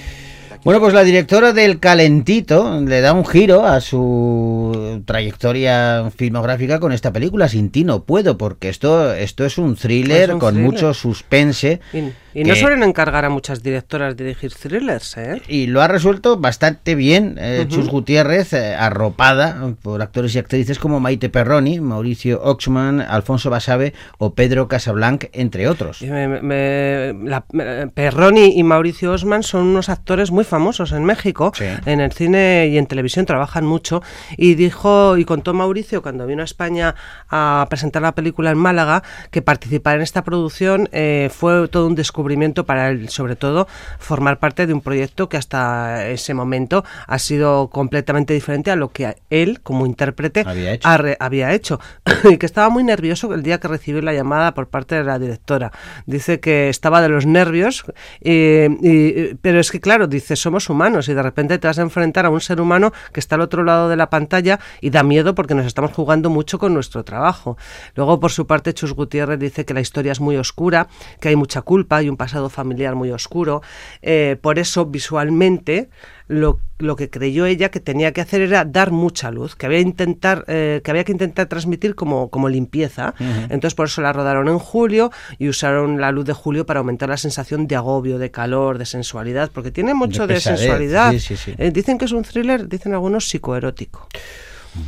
Bueno, 0.65 0.81
pues 0.81 0.93
la 0.93 1.05
directora 1.05 1.53
del 1.53 1.79
Calentito 1.79 2.81
le 2.81 2.99
da 2.99 3.13
un 3.13 3.25
giro 3.25 3.65
a 3.65 3.79
su 3.79 5.01
trayectoria 5.05 6.11
filmográfica 6.13 6.81
con 6.81 6.91
esta 6.91 7.13
película, 7.13 7.47
Sin 7.47 7.69
ti 7.71 7.85
no 7.85 8.03
puedo, 8.03 8.37
porque 8.37 8.67
esto, 8.67 9.13
esto 9.13 9.45
es 9.45 9.57
un 9.57 9.77
thriller 9.77 10.23
Es 10.29 10.33
un 10.33 10.39
con 10.39 10.55
thriller. 10.55 10.71
mucho 10.73 10.93
suspense. 10.93 11.79
Y, 11.93 12.11
y 12.33 12.43
no 12.43 12.55
suelen 12.55 12.83
encargar 12.83 13.25
a 13.25 13.29
muchas 13.29 13.61
directoras 13.63 14.15
dirigir 14.15 14.53
thrillers, 14.53 15.17
¿eh? 15.17 15.41
Y 15.47 15.67
lo 15.67 15.81
ha 15.81 15.87
resuelto 15.87 16.37
bastante 16.37 16.95
bien 16.95 17.35
eh, 17.39 17.65
Ujú. 17.67 17.75
Chus 17.75 17.89
Gutiérrez, 17.89 18.53
eh, 18.53 18.73
arropada 18.75 19.73
por 19.81 20.01
actores 20.01 20.33
y 20.35 20.39
actrices 20.39 20.79
como 20.79 20.99
Maite 20.99 21.29
Perroni, 21.29 21.79
Mauricio 21.81 22.41
Oxman, 22.43 23.01
Alfonso 23.01 23.49
Basabe 23.49 23.93
o 24.17 24.33
Pedro 24.33 24.67
Casablanc, 24.67 25.25
entre 25.33 25.67
otros. 25.67 26.01
Me- 26.01 26.27
me- 26.41 27.13
la- 27.29 27.43
me- 27.51 27.87
Perroni 27.87 28.57
y 28.57 28.63
Mauricio 28.63 29.11
Osman 29.11 29.43
son 29.43 29.67
unos 29.67 29.89
actores 29.89 30.31
muy 30.31 30.43
famosos 30.45 30.91
en 30.93 31.03
México. 31.03 31.51
Sí. 31.55 31.65
En 31.85 31.99
el 31.99 32.11
cine 32.13 32.67
y 32.71 32.77
en 32.77 32.85
televisión 32.87 33.25
trabajan 33.25 33.65
mucho. 33.65 34.01
Y 34.37 34.55
dijo 34.55 35.17
y 35.17 35.25
contó 35.25 35.53
Mauricio 35.53 36.01
cuando 36.01 36.25
vino 36.27 36.41
a 36.43 36.45
España 36.45 36.95
a 37.29 37.65
presentar 37.69 38.01
la 38.01 38.13
película 38.15 38.51
en 38.51 38.57
Málaga 38.57 39.03
que 39.31 39.41
participar 39.41 39.97
en 39.97 40.01
esta 40.03 40.23
producción 40.23 40.87
eh, 40.93 41.29
fue 41.33 41.67
todo 41.67 41.87
un 41.87 41.95
descubrimiento 41.95 42.20
para 42.65 42.89
él, 42.89 43.09
sobre 43.09 43.35
todo 43.35 43.67
formar 43.99 44.39
parte 44.39 44.67
de 44.67 44.73
un 44.73 44.81
proyecto 44.81 45.29
que 45.29 45.37
hasta 45.37 46.07
ese 46.09 46.33
momento 46.33 46.83
ha 47.07 47.19
sido 47.19 47.69
completamente 47.69 48.33
diferente 48.33 48.71
a 48.71 48.75
lo 48.75 48.89
que 48.89 49.15
él 49.29 49.61
como 49.61 49.85
intérprete 49.85 50.43
Había 50.45 50.73
hecho. 50.73 50.87
ha 50.87 50.97
re- 50.97 51.17
había 51.19 51.53
hecho 51.53 51.79
y 52.29 52.37
que 52.37 52.45
estaba 52.45 52.69
muy 52.69 52.83
nervioso 52.83 53.33
el 53.33 53.43
día 53.43 53.59
que 53.59 53.67
recibió 53.67 54.01
la 54.01 54.13
llamada 54.13 54.53
por 54.53 54.67
parte 54.67 54.95
de 54.95 55.03
la 55.03 55.19
directora. 55.19 55.71
Dice 56.05 56.39
que 56.39 56.69
estaba 56.69 57.01
de 57.01 57.09
los 57.09 57.25
nervios, 57.25 57.83
eh, 58.21 58.69
y- 58.81 59.35
pero 59.41 59.59
es 59.59 59.71
que 59.71 59.79
claro, 59.79 60.07
dice, 60.07 60.35
somos 60.35 60.69
humanos 60.69 61.07
y 61.09 61.13
de 61.13 61.23
repente 61.23 61.57
te 61.57 61.67
vas 61.67 61.79
a 61.79 61.81
enfrentar 61.81 62.25
a 62.25 62.29
un 62.29 62.41
ser 62.41 62.61
humano 62.61 62.91
que 63.13 63.19
está 63.19 63.35
al 63.35 63.41
otro 63.41 63.63
lado 63.63 63.89
de 63.89 63.95
la 63.95 64.09
pantalla 64.09 64.59
y 64.81 64.89
da 64.89 65.03
miedo 65.03 65.35
porque 65.35 65.55
nos 65.55 65.65
estamos 65.65 65.91
jugando 65.91 66.29
mucho 66.29 66.59
con 66.59 66.73
nuestro 66.73 67.03
trabajo. 67.03 67.57
Luego, 67.95 68.19
por 68.19 68.31
su 68.31 68.47
parte, 68.47 68.73
Chus 68.73 68.93
Gutiérrez 68.93 69.39
dice 69.39 69.65
que 69.65 69.73
la 69.73 69.81
historia 69.81 70.11
es 70.11 70.19
muy 70.19 70.37
oscura, 70.37 70.87
que 71.19 71.29
hay 71.29 71.35
mucha 71.35 71.61
culpa 71.61 72.01
y 72.03 72.09
un 72.11 72.17
pasado 72.17 72.49
familiar 72.49 72.95
muy 72.95 73.11
oscuro. 73.11 73.61
Eh, 74.01 74.37
por 74.41 74.59
eso, 74.59 74.85
visualmente, 74.85 75.89
lo, 76.27 76.59
lo 76.79 76.95
que 76.95 77.09
creyó 77.09 77.45
ella 77.45 77.69
que 77.69 77.79
tenía 77.79 78.13
que 78.13 78.21
hacer 78.21 78.41
era 78.41 78.63
dar 78.63 78.91
mucha 78.91 79.31
luz, 79.31 79.55
que 79.55 79.65
había, 79.65 79.79
intentar, 79.79 80.45
eh, 80.47 80.81
que 80.83 80.91
había 80.91 81.03
que 81.03 81.11
intentar 81.11 81.47
transmitir 81.47 81.93
como, 81.95 82.29
como 82.29 82.47
limpieza. 82.47 83.13
Entonces 83.19 83.75
por 83.75 83.87
eso 83.87 84.01
la 84.01 84.13
rodaron 84.13 84.47
en 84.47 84.57
julio 84.57 85.11
y 85.37 85.49
usaron 85.49 85.99
la 85.99 86.11
luz 86.11 86.25
de 86.25 86.33
julio 86.33 86.65
para 86.65 86.79
aumentar 86.79 87.09
la 87.09 87.17
sensación 87.17 87.67
de 87.67 87.75
agobio, 87.75 88.17
de 88.17 88.31
calor, 88.31 88.77
de 88.77 88.85
sensualidad, 88.85 89.51
porque 89.53 89.71
tiene 89.71 89.93
mucho 89.93 90.25
de, 90.25 90.39
sensualidad. 90.39 91.11
sí, 91.11 91.19
sí, 91.19 91.35
sí. 91.35 91.55
Eh, 91.57 91.71
dicen 91.71 91.97
que 91.97 92.05
es 92.05 92.11
un 92.13 92.23
thriller, 92.23 92.67
dicen 92.67 92.93
algunos 92.93 93.27
psicoerótico. 93.27 94.07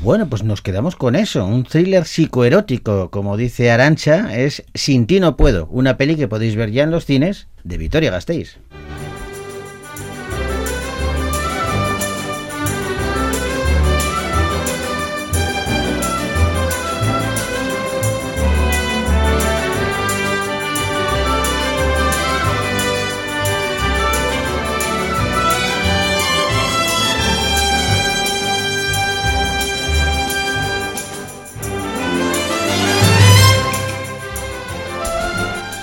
Bueno, 0.01 0.29
pues 0.29 0.43
nos 0.43 0.61
quedamos 0.61 0.95
con 0.95 1.15
eso, 1.15 1.45
un 1.45 1.65
thriller 1.65 2.05
psicoerótico, 2.05 3.09
como 3.11 3.35
dice 3.35 3.69
Arancha, 3.69 4.37
es 4.37 4.63
Sin 4.73 5.07
ti 5.07 5.19
no 5.19 5.35
puedo, 5.35 5.67
una 5.67 5.97
peli 5.97 6.15
que 6.15 6.29
podéis 6.29 6.55
ver 6.55 6.71
ya 6.71 6.83
en 6.83 6.91
los 6.91 7.05
cines 7.05 7.47
de 7.63 7.77
Vitoria 7.77 8.11
Gasteiz. 8.11 8.59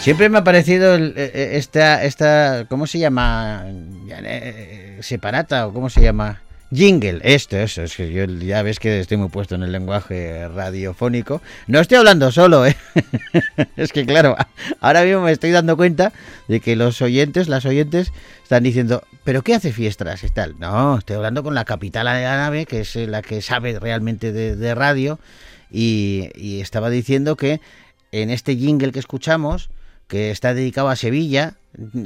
Siempre 0.00 0.30
me 0.30 0.38
ha 0.38 0.44
parecido 0.44 0.96
eh, 0.96 1.12
eh, 1.14 1.50
esta, 1.56 2.02
esta, 2.04 2.64
¿cómo 2.70 2.86
se 2.86 2.98
llama? 2.98 3.66
Eh, 3.66 4.98
Separata 5.02 5.66
o 5.66 5.74
cómo 5.74 5.90
se 5.90 6.00
llama? 6.00 6.40
Jingle, 6.72 7.20
esto, 7.22 7.58
eso, 7.58 7.82
es 7.82 7.96
que 7.96 8.10
yo 8.10 8.24
ya 8.24 8.62
ves 8.62 8.78
que 8.78 9.00
estoy 9.00 9.18
muy 9.18 9.28
puesto 9.28 9.56
en 9.56 9.62
el 9.62 9.72
lenguaje 9.72 10.48
radiofónico. 10.48 11.42
No 11.66 11.80
estoy 11.80 11.98
hablando 11.98 12.32
solo, 12.32 12.64
¿eh? 12.64 12.76
es 13.76 13.92
que 13.92 14.06
claro, 14.06 14.36
ahora 14.80 15.02
mismo 15.02 15.20
me 15.20 15.32
estoy 15.32 15.50
dando 15.50 15.76
cuenta 15.76 16.14
de 16.48 16.60
que 16.60 16.76
los 16.76 17.02
oyentes, 17.02 17.48
las 17.48 17.66
oyentes, 17.66 18.10
están 18.42 18.62
diciendo, 18.62 19.02
¿pero 19.22 19.42
qué 19.42 19.54
hace 19.54 19.70
fiestras 19.70 20.24
y 20.24 20.30
tal? 20.30 20.58
No, 20.58 20.96
estoy 20.96 21.16
hablando 21.16 21.42
con 21.42 21.54
la 21.54 21.66
capitana 21.66 22.14
de 22.14 22.24
la 22.24 22.38
nave, 22.38 22.64
que 22.64 22.80
es 22.80 22.96
eh, 22.96 23.06
la 23.06 23.20
que 23.20 23.42
sabe 23.42 23.78
realmente 23.78 24.32
de, 24.32 24.74
radio, 24.74 25.18
y 25.70 26.60
estaba 26.62 26.88
diciendo 26.88 27.36
que 27.36 27.60
en 28.12 28.30
este 28.30 28.56
jingle 28.56 28.92
que 28.92 28.98
escuchamos, 28.98 29.68
que 30.10 30.32
está 30.32 30.52
dedicado 30.52 30.88
a 30.88 30.96
Sevilla, 30.96 31.54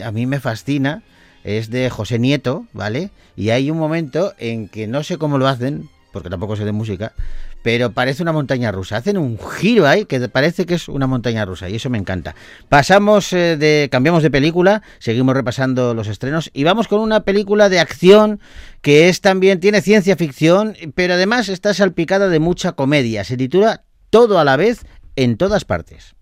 a 0.05 0.13
mí 0.13 0.27
me 0.27 0.39
fascina, 0.39 1.03
es 1.43 1.71
de 1.71 1.89
José 1.89 2.19
Nieto, 2.19 2.67
¿vale? 2.75 3.11
Y 3.35 3.51
hay 3.51 3.71
un 3.71 3.79
momento 3.79 4.35
en 4.39 4.69
que 4.69 4.87
no 4.87 5.03
sé 5.03 5.17
cómo 5.17 5.39
lo 5.39 5.49
hacen, 5.49 5.89
porque 6.13 6.29
tampoco 6.29 6.55
sé 6.55 6.67
de 6.67 6.73
música, 6.73 7.15
pero 7.63 7.93
parece 7.93 8.23
una 8.23 8.33
montaña 8.33 8.71
rusa. 8.71 8.99
Hacen 8.99 9.17
un 9.17 9.39
giro 9.39 9.87
ahí 9.89 10.05
que 10.05 10.21
parece 10.29 10.67
que 10.67 10.75
es 10.75 10.89
una 10.89 11.07
montaña 11.07 11.47
rusa 11.47 11.71
y 11.71 11.77
eso 11.77 11.89
me 11.89 11.97
encanta. 11.97 12.35
Pasamos 12.69 13.33
eh, 13.33 13.57
de 13.57 13.89
cambiamos 13.91 14.23
de 14.23 14.31
película, 14.31 14.83
seguimos 14.99 15.35
repasando 15.35 15.95
los 15.95 16.07
estrenos 16.07 16.51
y 16.53 16.65
vamos 16.65 16.89
con 16.89 17.01
una 17.01 17.21
película 17.21 17.71
de 17.71 17.81
acción 17.81 18.39
que 18.83 19.09
es 19.09 19.23
también 19.23 19.61
tiene 19.61 19.81
ciencia 19.81 20.15
ficción, 20.15 20.77
pero 20.95 21.15
además 21.15 21.49
está 21.49 21.73
salpicada 21.73 22.29
de 22.29 22.39
mucha 22.39 22.73
comedia. 22.73 23.25
Se 23.25 23.39
titula 23.39 23.85
Todo 24.11 24.39
a 24.39 24.45
la 24.45 24.59
vez 24.59 24.85
en 25.17 25.39
todas 25.39 25.65
partes. 25.65 26.15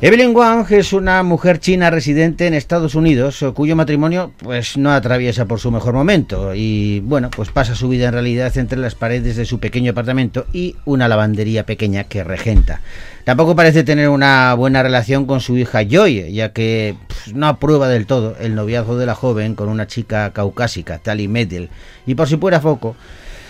Evelyn 0.00 0.32
Wang 0.32 0.64
es 0.70 0.92
una 0.92 1.24
mujer 1.24 1.58
china 1.58 1.90
residente 1.90 2.46
en 2.46 2.54
Estados 2.54 2.94
Unidos, 2.94 3.42
eh, 3.42 3.50
cuyo 3.52 3.74
matrimonio 3.74 4.30
pues 4.38 4.76
no 4.76 4.92
atraviesa 4.92 5.46
por 5.46 5.58
su 5.58 5.72
mejor 5.72 5.92
momento 5.92 6.54
y 6.54 7.00
bueno, 7.00 7.30
pues 7.30 7.50
pasa 7.50 7.74
su 7.74 7.88
vida 7.88 8.06
en 8.06 8.12
realidad 8.12 8.56
entre 8.58 8.78
las 8.78 8.94
paredes 8.94 9.34
de 9.34 9.44
su 9.44 9.58
pequeño 9.58 9.90
apartamento 9.90 10.46
y 10.52 10.76
una 10.84 11.08
lavandería 11.08 11.66
pequeña 11.66 12.04
que 12.04 12.22
regenta. 12.22 12.80
Tampoco 13.24 13.56
parece 13.56 13.82
tener 13.82 14.08
una 14.08 14.54
buena 14.54 14.84
relación 14.84 15.26
con 15.26 15.40
su 15.40 15.58
hija 15.58 15.82
Joy, 15.82 16.32
ya 16.32 16.52
que 16.52 16.94
pues, 17.08 17.34
no 17.34 17.48
aprueba 17.48 17.88
del 17.88 18.06
todo 18.06 18.36
el 18.38 18.54
noviazgo 18.54 18.96
de 18.98 19.06
la 19.06 19.16
joven 19.16 19.56
con 19.56 19.68
una 19.68 19.88
chica 19.88 20.30
caucásica, 20.32 20.98
Tali 20.98 21.26
Medel. 21.26 21.70
Y 22.06 22.14
por 22.14 22.28
si 22.28 22.36
fuera 22.36 22.60
foco, 22.60 22.94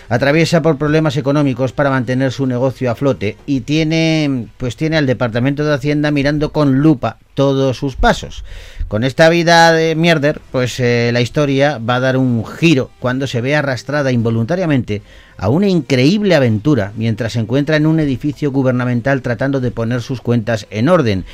atraviesa 0.09 0.63
por 0.63 0.79
problemas 0.79 1.17
económicos 1.17 1.73
para 1.73 1.91
mantener 1.91 2.33
su 2.33 2.47
negocio 2.47 2.91
a 2.91 2.95
flote 2.95 3.37
y 3.47 3.61
tiene 3.61 4.49
pues 4.57 4.77
tiene 4.77 4.97
al 4.97 5.07
departamento 5.07 5.65
de 5.65 5.75
hacienda 5.75 6.11
mirando 6.11 6.53
con 6.53 6.79
lupa 6.79 7.19
todos 7.35 7.77
sus 7.77 7.97
pasos. 7.97 8.45
Con 8.89 9.05
esta 9.05 9.29
vida 9.29 9.73
de 9.73 9.95
mierder 9.95 10.41
pues 10.51 10.81
eh, 10.81 11.11
la 11.13 11.21
historia 11.21 11.79
va 11.79 11.97
a 11.97 12.01
dar 12.01 12.17
un 12.17 12.45
giro 12.47 12.91
cuando 13.01 13.27
se 13.27 13.41
ve 13.41 13.55
arrastrada 13.55 14.13
involuntariamente 14.13 15.03
a 15.37 15.49
una 15.51 15.69
increíble 15.69 16.35
aventura 16.35 16.93
mientras 16.97 17.35
se 17.35 17.41
encuentra 17.41 17.77
en 17.77 17.87
un 17.87 18.01
edificio 18.01 18.51
gubernamental 18.51 19.23
tratando 19.23 19.61
de 19.61 19.71
poner 19.71 20.03
sus 20.03 20.21
cuentas 20.21 20.67
en 20.71 20.89
orden. 20.89 21.25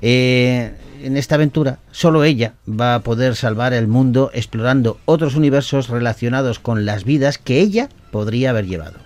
Eh, 0.00 0.72
en 1.02 1.16
esta 1.16 1.34
aventura 1.34 1.78
solo 1.90 2.24
ella 2.24 2.54
va 2.68 2.94
a 2.94 3.00
poder 3.00 3.36
salvar 3.36 3.72
el 3.72 3.88
mundo 3.88 4.30
explorando 4.32 4.98
otros 5.04 5.34
universos 5.36 5.88
relacionados 5.88 6.58
con 6.58 6.84
las 6.84 7.04
vidas 7.04 7.38
que 7.38 7.60
ella 7.60 7.88
podría 8.10 8.50
haber 8.50 8.66
llevado. 8.66 8.98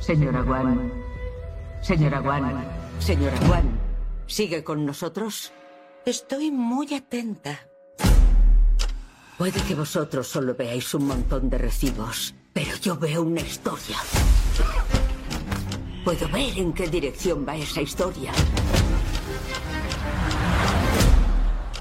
Señora 0.00 0.42
Wan. 0.42 0.92
Señora 1.82 2.20
Wan. 2.20 2.64
Señora 2.98 3.38
Wan. 3.48 3.78
¿Sigue 4.26 4.64
con 4.64 4.86
nosotros? 4.86 5.52
Estoy 6.06 6.50
muy 6.50 6.94
atenta. 6.94 7.58
Puede 9.36 9.60
que 9.62 9.74
vosotros 9.74 10.26
solo 10.26 10.54
veáis 10.54 10.92
un 10.94 11.06
montón 11.06 11.48
de 11.48 11.58
recibos, 11.58 12.34
pero 12.52 12.76
yo 12.82 12.96
veo 12.96 13.22
una 13.22 13.40
historia. 13.40 13.96
Puedo 16.04 16.28
ver 16.30 16.58
en 16.58 16.72
qué 16.72 16.88
dirección 16.88 17.46
va 17.46 17.56
esa 17.56 17.82
historia. 17.82 18.32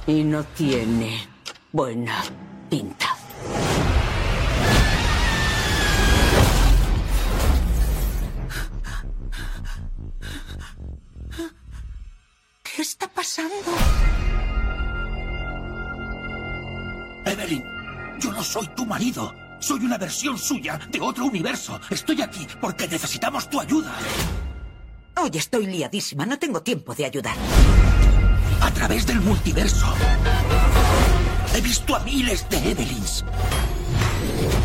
Y 0.07 0.23
no 0.23 0.41
tiene 0.45 1.27
buena 1.73 2.23
pinta. 2.69 3.07
¿Qué 12.63 12.81
está 12.81 13.09
pasando? 13.09 13.53
Evelyn, 17.25 17.63
yo 18.21 18.31
no 18.31 18.41
soy 18.41 18.65
tu 18.69 18.85
marido. 18.85 19.35
Soy 19.59 19.79
una 19.81 19.97
versión 19.97 20.37
suya 20.37 20.79
de 20.89 21.01
otro 21.01 21.25
universo. 21.25 21.81
Estoy 21.89 22.21
aquí 22.21 22.47
porque 22.61 22.87
necesitamos 22.87 23.49
tu 23.49 23.59
ayuda. 23.59 23.93
Hoy 25.17 25.31
estoy 25.33 25.65
liadísima, 25.65 26.25
no 26.25 26.39
tengo 26.39 26.61
tiempo 26.61 26.95
de 26.95 27.05
ayudar. 27.05 27.35
Través 28.77 29.07
del 29.07 29.19
multiverso. 29.21 29.87
He 31.55 31.61
visto 31.61 31.95
a 31.95 31.99
miles 32.01 32.47
de 32.47 32.57
Evelyns. 32.57 33.25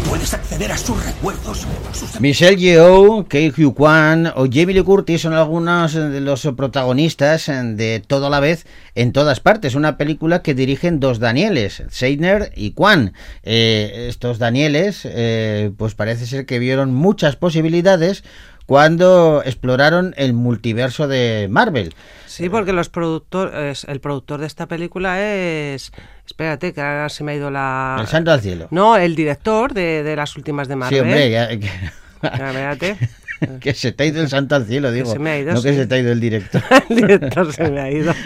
Puedes 0.07 0.35
acceder 0.35 0.71
a 0.71 0.77
sus 0.77 1.03
recuerdos, 1.03 1.67
sus 1.93 2.21
Michelle 2.21 2.59
Yeoh, 2.59 3.27
Kei 3.27 3.49
Hugh 3.49 3.75
Kwan 3.75 4.27
o 4.37 4.45
Jamie 4.45 4.75
Lee 4.75 4.83
Curtis 4.83 5.23
son 5.23 5.33
algunos 5.33 5.95
de 5.95 6.21
los 6.21 6.43
protagonistas 6.55 7.47
de 7.47 8.03
Todo 8.07 8.27
a 8.27 8.31
la 8.31 8.41
vez 8.41 8.67
en 8.95 9.13
todas 9.13 9.41
partes. 9.41 9.75
Una 9.75 9.97
película 9.97 10.43
que 10.43 10.53
dirigen 10.53 11.01
dos 11.01 11.19
Danieles, 11.19 11.85
Seidner 11.89 12.53
y 12.55 12.73
Kwan. 12.73 13.15
Eh, 13.43 14.09
estos 14.11 14.39
Danieles, 14.39 15.01
eh, 15.05 15.71
pues 15.79 15.95
parece 15.95 16.27
ser 16.27 16.45
que 16.45 16.59
vieron 16.59 16.93
muchas 16.93 17.37
posibilidades 17.37 18.25
cuando 18.67 19.43
exploraron 19.45 20.15
el 20.17 20.33
multiverso 20.33 21.09
de 21.09 21.49
Marvel. 21.51 21.95
Sí, 22.27 22.49
porque 22.49 22.73
los 22.73 22.89
productores, 22.89 23.85
el 23.85 24.01
productor 24.01 24.41
de 24.41 24.47
esta 24.47 24.67
película 24.67 25.21
es, 25.21 25.93
espérate, 26.27 26.73
que 26.73 26.81
ahora 26.81 27.09
se 27.09 27.25
me 27.25 27.33
ha 27.33 27.35
ido 27.35 27.51
la... 27.51 27.97
El 28.01 28.07
santo 28.07 28.31
al 28.33 28.41
cielo. 28.41 28.69
No, 28.71 28.97
el 28.97 29.15
director 29.15 29.75
de, 29.75 30.03
de 30.03 30.17
las 30.17 30.37
últimas 30.37 30.69
de 30.69 30.77
Marvel. 30.77 30.99
Sí, 30.99 31.01
hombre, 31.01 31.31
ya- 31.31 31.51
Espérate. 32.23 32.97
que 33.61 33.75
se 33.75 33.93
te 33.93 34.05
ha 34.05 34.07
ido 34.07 34.21
el 34.21 34.29
santo 34.29 34.55
al 34.55 34.67
cielo, 34.67 34.93
digo. 34.93 35.11
se 35.11 35.19
me 35.19 35.31
ha 35.31 35.39
ido, 35.39 35.53
no 35.53 35.63
que 35.63 35.75
se 35.75 35.87
te 35.87 35.95
ha 35.95 35.99
ido 35.99 36.13
el 36.13 36.21
director. 36.21 36.63
el 36.89 36.97
director 36.97 37.53
se 37.53 37.71
me 37.71 37.81
ha 37.81 37.91
ido. 37.91 38.15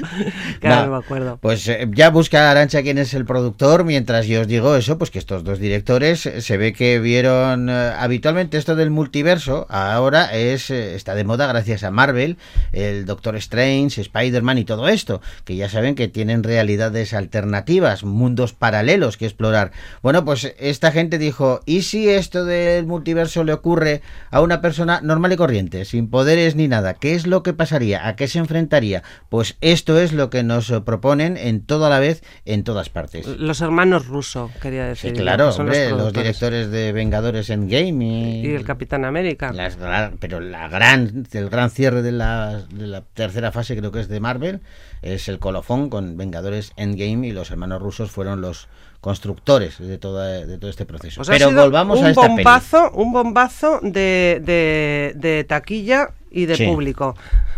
Que 0.60 0.68
ahora 0.68 0.86
No, 0.86 0.92
me 0.92 0.98
acuerdo. 0.98 1.38
Pues 1.40 1.68
eh, 1.68 1.86
ya 1.92 2.10
busca 2.10 2.50
Arancha 2.50 2.82
quién 2.82 2.98
es 2.98 3.12
el 3.14 3.24
productor, 3.24 3.84
mientras 3.84 4.26
yo 4.26 4.42
os 4.42 4.46
digo 4.46 4.76
eso, 4.76 4.98
pues 4.98 5.10
que 5.10 5.18
estos 5.18 5.44
dos 5.44 5.58
directores 5.58 6.26
eh, 6.26 6.40
se 6.40 6.56
ve 6.56 6.72
que 6.72 6.98
vieron 6.98 7.68
eh, 7.68 7.92
habitualmente 7.98 8.58
esto 8.58 8.76
del 8.76 8.90
multiverso, 8.90 9.66
ahora 9.68 10.34
es 10.34 10.70
eh, 10.70 10.94
está 10.94 11.14
de 11.14 11.24
moda 11.24 11.46
gracias 11.46 11.84
a 11.84 11.90
Marvel, 11.90 12.36
el 12.72 13.04
Doctor 13.04 13.36
Strange, 13.36 14.00
Spider-Man 14.00 14.58
y 14.58 14.64
todo 14.64 14.88
esto, 14.88 15.20
que 15.44 15.56
ya 15.56 15.68
saben 15.68 15.94
que 15.94 16.08
tienen 16.08 16.42
realidades 16.42 17.14
alternativas, 17.14 18.04
mundos 18.04 18.52
paralelos 18.52 19.16
que 19.16 19.26
explorar. 19.26 19.72
Bueno, 20.02 20.24
pues 20.24 20.54
esta 20.58 20.92
gente 20.92 21.18
dijo, 21.18 21.60
¿y 21.66 21.82
si 21.82 22.08
esto 22.08 22.44
del 22.44 22.86
multiverso 22.86 23.44
le 23.44 23.52
ocurre 23.52 24.02
a 24.30 24.40
una 24.40 24.60
persona 24.60 25.00
normal 25.06 25.32
y 25.32 25.36
corriente, 25.36 25.84
sin 25.84 26.08
poderes 26.10 26.56
ni 26.56 26.68
nada? 26.68 26.94
¿Qué 26.94 27.14
es 27.14 27.26
lo 27.26 27.42
que 27.42 27.52
pasaría? 27.52 28.06
¿A 28.06 28.16
qué 28.16 28.28
se 28.28 28.38
enfrentaría? 28.38 29.02
Pues 29.28 29.56
esto 29.60 29.98
es 29.98 30.12
lo 30.12 30.30
que 30.30 30.42
nos 30.42 30.70
proponen 30.84 31.36
en 31.36 31.60
toda 31.62 31.88
la 31.88 31.98
vez, 31.98 32.22
en 32.44 32.64
todas 32.64 32.88
partes. 32.88 33.26
Los 33.26 33.60
hermanos 33.60 34.06
Russo, 34.06 34.50
quería 34.60 34.94
Sí, 34.94 35.08
decir. 35.08 35.22
claro, 35.22 35.46
que 35.46 35.52
son 35.52 35.66
hombre, 35.66 35.90
los, 35.90 36.12
directores 36.12 36.70
de 36.70 36.92
Vengadores 36.92 37.50
Endgame 37.50 38.04
y, 38.04 38.46
Y 38.46 38.54
el 38.54 38.64
Capitán 38.64 39.04
América. 39.04 39.52
las 39.52 39.76
pero 40.20 40.40
la 40.40 40.68
gran, 40.68 41.26
el 41.32 41.48
gran 41.48 41.70
cierre 41.70 42.02
de 42.02 42.12
la, 42.12 42.62
de 42.72 42.86
la 42.86 43.02
tercera 43.02 43.52
fase 43.52 43.76
creo 43.76 43.92
que 43.92 44.00
es 44.00 44.08
de 44.08 44.20
Marvel, 44.20 44.60
es 45.02 45.28
el 45.28 45.38
colofón 45.38 45.88
con 45.90 46.16
Vengadores 46.16 46.72
Endgame 46.76 47.26
y 47.28 47.32
los 47.32 47.50
hermanos 47.50 47.80
rusos 47.82 48.10
fueron 48.10 48.40
los 48.40 48.68
constructores 49.06 49.78
de, 49.78 49.98
todo 49.98 50.68
este 50.68 50.84
proceso. 50.84 51.20
Pues 51.22 51.28
pero 51.28 51.52
volvamos 51.52 52.00
un 52.00 52.06
a 52.06 52.10
esta 52.10 52.22
peli. 52.22 52.34
bombazo, 52.34 52.90
un 52.90 53.12
bombazo 53.12 53.78
de, 53.80 54.42
de, 54.44 55.12
de 55.14 55.44
taquilla 55.44 56.10
y 56.28 56.46
de 56.46 56.56
Sí. 56.56 56.66
público. 56.66 57.14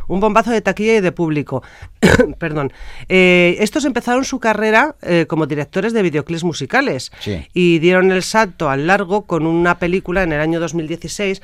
Un 0.08 0.20
bombazo 0.20 0.50
de 0.50 0.60
taquilla 0.60 0.96
y 0.96 1.00
de 1.00 1.10
público. 1.10 1.62
Perdón. 2.38 2.70
Eh, 3.08 3.56
estos 3.60 3.86
empezaron 3.86 4.26
su 4.26 4.38
carrera 4.40 4.96
eh, 5.00 5.24
como 5.26 5.46
directores 5.46 5.94
de 5.94 6.02
videoclips 6.02 6.44
musicales 6.44 7.10
Sí. 7.20 7.46
y 7.54 7.78
dieron 7.78 8.12
el 8.12 8.22
salto 8.22 8.68
al 8.68 8.86
largo 8.86 9.22
con 9.22 9.46
una 9.46 9.78
película 9.78 10.22
en 10.24 10.34
el 10.34 10.40
año 10.42 10.60
2016. 10.60 11.40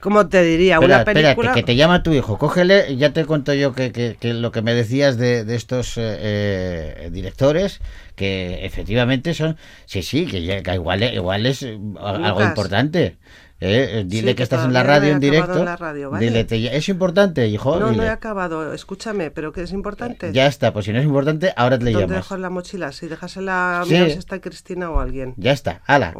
¿Cómo 0.00 0.26
te 0.28 0.42
diría? 0.42 0.74
Espera, 0.74 0.96
una 0.96 1.04
película. 1.04 1.30
espérate, 1.30 1.60
que 1.60 1.64
te 1.66 1.76
llama 1.76 2.02
tu 2.02 2.12
hijo, 2.12 2.36
cógele, 2.36 2.96
ya 2.96 3.12
te 3.12 3.24
cuento 3.24 3.54
yo 3.54 3.72
que, 3.72 3.92
que- 3.92 4.16
que 4.18 4.34
lo 4.34 4.50
que 4.50 4.60
me 4.60 4.74
decías 4.74 5.16
de, 5.16 5.44
de 5.44 5.54
estos 5.54 5.94
eh, 5.96 7.08
directores, 7.12 7.80
que 8.22 8.64
efectivamente 8.64 9.34
son, 9.34 9.56
sí, 9.86 10.02
sí, 10.02 10.26
que, 10.26 10.62
que 10.62 10.74
igual, 10.74 11.02
igual 11.02 11.46
es 11.46 11.62
eh, 11.62 11.78
algo 12.00 12.28
Lucas. 12.30 12.48
importante. 12.48 13.16
Eh, 13.64 14.00
eh, 14.00 14.04
dile 14.04 14.30
Sí, 14.30 14.34
que 14.34 14.42
estás 14.42 14.64
en 14.64 14.72
la 14.72 14.82
no 14.82 14.88
radio 14.88 15.10
he 15.10 15.12
en 15.12 15.20
directo. 15.20 15.62
la 15.64 15.76
radio, 15.76 16.10
¿vale? 16.10 16.24
Dile, 16.26 16.42
te- 16.42 16.76
es 16.76 16.88
importante, 16.88 17.46
hijo. 17.46 17.78
no, 17.78 17.86
no 17.86 17.92
dile. 17.92 18.06
he 18.06 18.08
acabado. 18.08 18.72
Escúchame, 18.74 19.30
pero 19.30 19.52
que 19.52 19.62
es 19.62 19.70
importante. 19.70 20.32
Ya 20.32 20.46
está, 20.48 20.72
pues 20.72 20.84
si 20.86 20.92
no 20.92 20.98
es 20.98 21.04
importante, 21.04 21.52
ahora 21.56 21.78
te 21.78 21.84
le 21.84 21.92
¿Dónde 21.92 22.06
llamas. 22.08 22.24
dejo 22.24 22.36
la 22.38 22.50
mochila? 22.50 22.90
Si 22.90 23.06
dejásela, 23.06 23.82
Sí. 23.86 23.92
mira 23.94 24.06
si 24.10 24.18
está 24.18 24.40
Cristina 24.40 24.90
o 24.90 24.98
alguien. 24.98 25.34
Ya 25.36 25.52
está, 25.52 25.80
ala. 25.86 26.12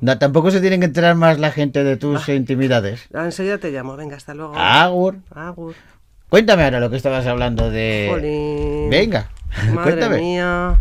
No, 0.00 0.18
tampoco 0.18 0.50
se 0.50 0.60
tienen 0.62 0.80
que 0.80 0.86
enterar 0.86 1.16
más 1.16 1.38
la 1.38 1.50
gente 1.50 1.84
de 1.84 1.98
tus 1.98 2.26
intimidades. 2.30 3.08
Ah, 3.12 3.24
Enseguida 3.26 3.58
te 3.58 3.70
llamo. 3.70 3.94
Venga, 3.96 4.16
hasta 4.16 4.32
luego. 4.32 4.54
Agur. 4.56 5.18
Agur. 5.34 5.74
Cuéntame 6.30 6.64
ahora 6.64 6.80
lo 6.80 6.88
que 6.88 6.96
estabas 6.96 7.26
hablando 7.26 7.68
de. 7.70 8.08
Jolín. 8.10 8.88
Venga, 8.90 9.28
Madre 9.74 9.82
cuéntame. 9.92 10.16
mía. 10.18 10.78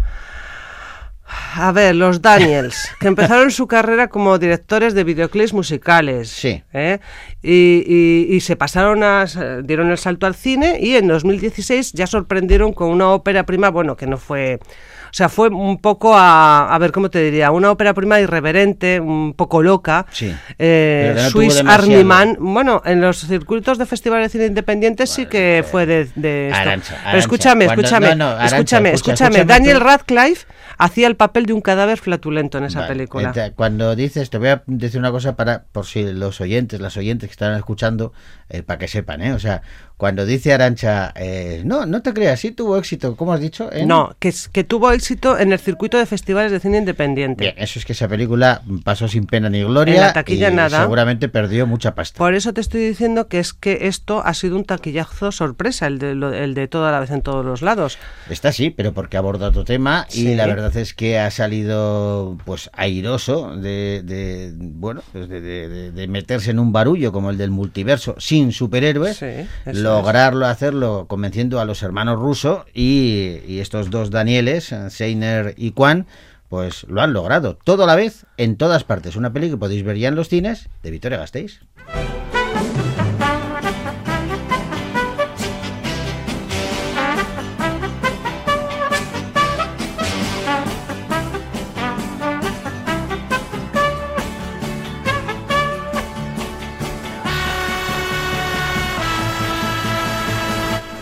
A 1.28 1.72
ver, 1.72 1.96
los 1.96 2.22
Daniels, 2.22 2.90
que 3.00 3.08
empezaron 3.08 3.50
su 3.50 3.66
carrera 3.68 4.10
como 4.10 4.38
directores 4.38 4.94
de 4.94 5.04
videoclips 5.04 5.54
musicales. 5.54 6.30
Sí. 6.30 6.62
¿eh? 6.74 7.00
Y, 7.42 7.84
y- 7.88 8.36
y 8.36 8.42
se 8.42 8.56
pasaron 8.56 9.02
a. 9.04 9.26
dieron 9.64 9.90
el 9.90 9.98
salto 9.98 10.28
al 10.28 10.36
cine 10.36 10.78
y 10.80 10.96
en 10.96 11.08
2016 11.08 11.94
ya 11.94 12.06
sorprendieron 12.08 12.74
con 12.74 12.90
una 12.90 13.10
ópera 13.10 13.44
prima, 13.46 13.70
bueno, 13.70 13.96
que 13.96 14.06
no 14.06 14.18
fue. 14.18 14.60
O 15.06 15.18
sea, 15.18 15.30
fue 15.30 15.48
un 15.48 15.78
poco 15.80 16.14
a. 16.16 16.74
A 16.74 16.78
ver, 16.78 16.92
¿cómo 16.92 17.10
te 17.10 17.22
diría? 17.24 17.50
Una 17.52 17.72
ópera 17.72 17.94
prima 17.94 18.20
irreverente, 18.20 19.00
un 19.00 19.34
poco 19.34 19.64
loca. 19.64 20.06
Sí. 20.12 20.36
Eh, 20.60 21.28
Swiss. 21.32 21.64
Army 21.66 22.04
Man. 22.04 22.36
Bueno, 22.40 22.82
en 22.86 23.00
los 23.00 23.20
circuitos 23.26 23.78
de 23.78 23.86
festivales 23.86 24.26
de 24.28 24.30
cine 24.38 24.46
independientes 24.48 25.10
sí 25.10 25.26
que 25.26 25.64
fue 25.72 25.86
de, 25.86 26.10
de 26.16 26.48
esto. 26.50 26.60
Arantxa, 26.60 26.90
Pero 26.96 27.00
Arantxa, 27.08 27.18
escúchame, 27.20 27.66
cuando- 27.66 27.82
escúchame, 27.84 28.10
no, 28.10 28.16
no, 28.16 28.26
Arantxa, 28.32 28.56
escúchame, 28.58 28.90
escucha, 28.92 29.14
escúchame. 29.14 29.36
escúchame 29.38 29.46
Daniel. 29.54 29.80
Radcliffe 29.80 30.46
hacía 30.78 31.08
el 31.08 31.15
papel 31.16 31.46
de 31.46 31.54
un 31.54 31.62
cadáver 31.62 31.98
flatulento 31.98 32.58
en 32.58 32.66
esa 32.66 32.82
Vale, 32.82 32.94
película. 32.94 33.30
ente- 33.34 33.54
Cuando 33.54 33.96
dices, 33.96 34.30
te 34.30 34.38
voy 34.38 34.50
a 34.50 34.64
decir 34.68 35.00
una 35.00 35.12
cosa 35.12 35.36
para, 35.36 35.66
por 35.72 35.86
si 35.86 36.04
los 36.14 36.42
oyentes, 36.42 36.80
las 36.82 36.98
oyentes 36.98 37.30
que 37.30 37.34
están 37.34 37.56
escuchando, 37.56 38.14
eh, 38.50 38.64
para 38.64 38.80
que 38.80 38.88
sepan, 38.88 39.22
¿eh? 39.22 39.34
O 39.34 39.40
sea, 39.40 39.62
cuando 39.98 40.26
dice 40.26 40.54
Arancha, 40.54 41.14
eh, 41.16 41.62
no, 41.66 41.86
no 41.86 42.02
te 42.02 42.14
creas, 42.14 42.40
sí 42.42 42.52
tuvo 42.52 42.78
éxito, 42.78 43.16
¿cómo 43.16 43.32
has 43.34 43.40
dicho? 43.40 43.72
En- 43.72 43.88
No, 43.88 44.16
que, 44.20 44.28
es- 44.30 44.50
que 44.50 44.64
tuvo 44.64 44.92
éxito 44.92 45.38
en 45.40 45.54
el 45.54 45.60
circuito 45.60 45.98
de 45.98 46.06
festivales 46.06 46.52
de 46.52 46.60
cine 46.60 46.80
independiente. 46.80 47.42
Bien, 47.44 47.56
eso 47.58 47.80
es 47.80 47.86
que 47.86 47.94
esa 47.94 48.08
película 48.08 48.62
pasó 48.84 49.08
sin 49.08 49.26
pena 49.26 49.50
ni 49.50 49.64
gloria 49.64 49.96
En 49.96 50.02
la 50.02 50.14
taquilla 50.14 50.50
y 50.50 50.54
nada. 50.54 50.82
seguramente 50.82 51.30
perdió 51.30 51.66
mucha 51.66 51.96
pasta. 51.96 52.18
Por 52.18 52.34
eso 52.36 52.54
te 52.54 52.62
estoy 52.62 52.82
diciendo 52.86 53.28
que 53.28 53.40
es 53.40 53.54
que 53.54 53.88
esto 53.88 54.22
ha 54.26 54.34
sido 54.34 54.58
un 54.58 54.66
taquillazo 54.66 55.32
sorpresa, 55.32 55.88
el 55.88 56.00
de, 56.00 56.16
lo- 56.16 56.34
el 56.34 56.54
de 56.56 56.68
toda 56.68 56.92
la 56.92 57.00
vez 57.00 57.12
en 57.12 57.22
todos 57.22 57.46
los 57.46 57.62
lados. 57.62 57.98
Está 58.30 58.52
sí, 58.52 58.70
pero 58.72 58.94
porque 58.94 59.18
aborda 59.18 59.48
otro 59.48 59.64
tema 59.64 60.08
y 60.14 60.36
la 60.36 60.46
verdad 60.46 60.76
es 60.76 60.94
que 60.94 61.20
ha 61.20 61.32
salido 61.32 62.38
pues 62.46 62.70
airoso 62.74 63.56
de, 63.56 64.02
de, 64.04 64.52
bueno 64.56 65.02
pues 65.12 65.30
de- 65.30 65.92
de 65.92 66.08
meterse 66.08 66.52
en 66.52 66.60
un 66.60 66.72
barullo 66.72 67.12
como 67.12 67.30
el 67.30 67.38
del 67.38 67.52
multiverso 67.52 68.16
sin 68.18 68.52
superhéroes, 68.52 69.18
Sí, 69.18 69.26
eso 69.26 69.82
lograrlo 69.86 70.48
hacerlo 70.48 71.06
convenciendo 71.08 71.60
a 71.60 71.66
los 71.66 71.84
hermanos 71.84 72.20
rusos 72.20 72.66
y, 72.74 73.60
estos 73.60 73.92
dos 73.92 74.10
Danieles, 74.10 74.74
Seiner 74.90 75.54
y 75.58 75.72
Kwan, 75.72 76.08
pues 76.50 76.86
lo 76.90 77.02
han 77.02 77.14
logrado 77.14 77.56
todo 77.64 77.84
a 77.84 77.88
la 77.88 77.96
vez 77.96 78.26
en 78.38 78.58
todas 78.58 78.84
partes. 78.84 79.16
Una 79.16 79.32
peli 79.32 79.50
que 79.50 79.58
podéis 79.58 79.84
ver 79.84 79.98
ya 79.98 80.08
en 80.08 80.16
los 80.16 80.30
cines 80.30 80.70
de 80.82 80.92
Victoria 80.92 81.20
Gasteiz. 81.20 81.62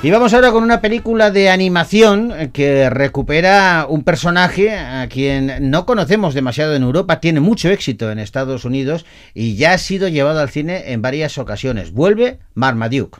Y 0.04 0.12
vamos 0.12 0.34
ahora 0.34 0.52
con 0.52 0.66
una 0.66 0.82
película 0.82 1.32
de 1.32 1.50
animación 1.50 2.52
que 2.52 2.90
recupera 2.90 3.86
un 3.88 4.04
personaje 4.04 4.76
a 4.76 5.08
quien 5.08 5.72
no 5.72 5.86
conocemos 5.86 6.34
demasiado 6.34 6.76
en 6.76 6.84
Europa, 6.84 7.22
tiene 7.22 7.40
mucho 7.40 7.70
éxito 7.70 8.12
en 8.12 8.20
Estados 8.20 8.66
Unidos 8.66 9.06
y 9.34 9.56
ya 9.56 9.72
ha 9.72 9.78
sido 9.78 10.10
llevado 10.10 10.42
al 10.42 10.50
cine 10.50 10.92
en 10.92 11.02
varias 11.02 11.38
ocasiones. 11.38 11.94
Vuelve 11.94 12.40
Marmaduke. 12.54 13.20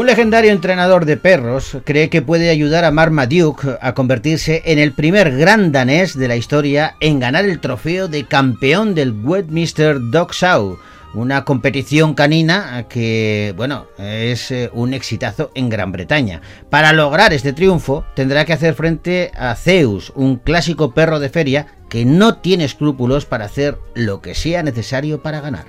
Un 0.00 0.06
legendario 0.06 0.50
entrenador 0.50 1.04
de 1.04 1.18
perros 1.18 1.76
cree 1.84 2.08
que 2.08 2.22
puede 2.22 2.48
ayudar 2.48 2.86
a 2.86 2.90
Marmaduke 2.90 3.76
a 3.82 3.92
convertirse 3.92 4.62
en 4.64 4.78
el 4.78 4.92
primer 4.92 5.36
gran 5.36 5.72
danés 5.72 6.16
de 6.18 6.26
la 6.26 6.36
historia 6.36 6.96
en 7.00 7.20
ganar 7.20 7.44
el 7.44 7.60
trofeo 7.60 8.08
de 8.08 8.24
campeón 8.24 8.94
del 8.94 9.12
Westminster 9.12 9.98
Dog 10.00 10.32
Show, 10.32 10.78
una 11.12 11.44
competición 11.44 12.14
canina 12.14 12.86
que, 12.88 13.52
bueno, 13.58 13.88
es 13.98 14.50
eh, 14.50 14.70
un 14.72 14.94
exitazo 14.94 15.50
en 15.54 15.68
Gran 15.68 15.92
Bretaña. 15.92 16.40
Para 16.70 16.94
lograr 16.94 17.34
este 17.34 17.52
triunfo 17.52 18.06
tendrá 18.16 18.46
que 18.46 18.54
hacer 18.54 18.72
frente 18.72 19.30
a 19.36 19.54
Zeus, 19.54 20.14
un 20.16 20.36
clásico 20.36 20.94
perro 20.94 21.20
de 21.20 21.28
feria 21.28 21.66
que 21.90 22.06
no 22.06 22.38
tiene 22.38 22.64
escrúpulos 22.64 23.26
para 23.26 23.44
hacer 23.44 23.76
lo 23.94 24.22
que 24.22 24.34
sea 24.34 24.62
necesario 24.62 25.20
para 25.22 25.42
ganar. 25.42 25.66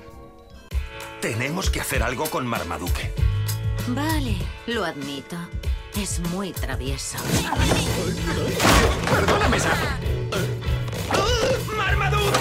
Tenemos 1.19 1.69
que 1.69 1.81
hacer 1.81 2.01
algo 2.01 2.27
con 2.27 2.47
Marmaduke. 2.47 3.11
Vale, 3.95 4.35
lo 4.67 4.85
admito. 4.85 5.35
Es 6.01 6.19
muy 6.31 6.51
travieso. 6.53 7.17
¡Perdóname, 9.09 9.59
Sam! 9.59 9.77
¡Marmaduke! 11.75 12.39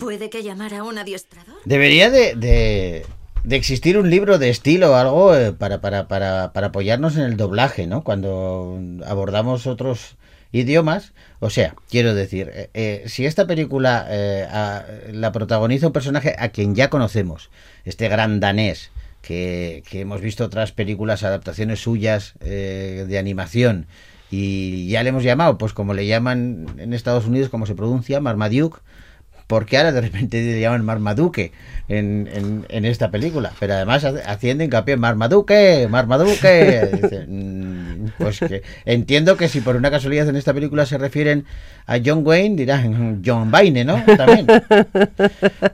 ¿Puede 0.00 0.30
que 0.30 0.42
llamara 0.42 0.78
a 0.80 0.84
un 0.84 0.98
adiestrador? 0.98 1.56
Debería 1.64 2.10
de, 2.10 2.34
de- 2.34 3.06
de 3.44 3.56
existir 3.56 3.96
un 3.96 4.10
libro 4.10 4.38
de 4.38 4.50
estilo 4.50 4.92
o 4.92 4.94
algo 4.96 5.34
eh, 5.34 5.52
para, 5.52 5.80
para, 5.80 6.08
para, 6.08 6.52
para 6.52 6.66
apoyarnos 6.68 7.16
en 7.16 7.22
el 7.22 7.36
doblaje, 7.36 7.86
¿no? 7.86 8.02
Cuando 8.02 8.78
abordamos 9.06 9.66
otros 9.68 10.16
idiomas. 10.52 11.12
O 11.40 11.50
sea, 11.50 11.74
quiero 11.90 12.14
decir, 12.14 12.50
eh, 12.54 12.70
eh, 12.74 13.04
si 13.06 13.26
esta 13.26 13.46
película 13.46 14.06
eh, 14.08 14.46
la 15.12 15.32
protagoniza 15.32 15.88
un 15.88 15.92
personaje 15.92 16.34
a 16.38 16.48
quien 16.48 16.74
ya 16.74 16.90
conocemos, 16.90 17.50
este 17.84 18.08
gran 18.08 18.40
danés, 18.40 18.90
que, 19.22 19.82
que 19.88 20.00
hemos 20.00 20.20
visto 20.20 20.44
otras 20.44 20.72
películas, 20.72 21.24
adaptaciones 21.24 21.80
suyas 21.80 22.34
eh, 22.40 23.04
de 23.08 23.18
animación, 23.18 23.86
y 24.30 24.88
ya 24.88 25.02
le 25.02 25.10
hemos 25.10 25.22
llamado, 25.22 25.58
pues 25.58 25.72
como 25.72 25.94
le 25.94 26.06
llaman 26.06 26.66
en 26.78 26.92
Estados 26.92 27.26
Unidos, 27.26 27.48
como 27.48 27.66
se 27.66 27.74
pronuncia, 27.74 28.20
Marmaduke, 28.20 28.80
porque 29.46 29.76
ahora 29.76 29.92
de 29.92 30.00
repente 30.00 30.42
le 30.42 30.60
llaman 30.60 30.84
Marmaduke 30.84 31.52
en, 31.88 32.28
en, 32.32 32.66
en 32.68 32.84
esta 32.84 33.10
película. 33.10 33.52
Pero 33.60 33.74
además 33.74 34.04
haciendo 34.04 34.64
hincapié 34.64 34.94
en 34.94 35.00
Marmaduke, 35.00 35.86
Marmaduke. 35.88 36.90
Dice, 37.00 37.26
mm, 37.28 38.08
pues 38.18 38.40
que 38.40 38.62
entiendo 38.84 39.36
que 39.36 39.48
si 39.48 39.60
por 39.60 39.76
una 39.76 39.90
casualidad 39.90 40.28
en 40.28 40.36
esta 40.36 40.52
película 40.52 40.84
se 40.84 40.98
refieren 40.98 41.44
a 41.86 41.98
John 42.04 42.26
Wayne, 42.26 42.56
dirán 42.56 43.22
John 43.24 43.52
Wayne, 43.52 43.84
¿no? 43.84 44.02
También. 44.16 44.46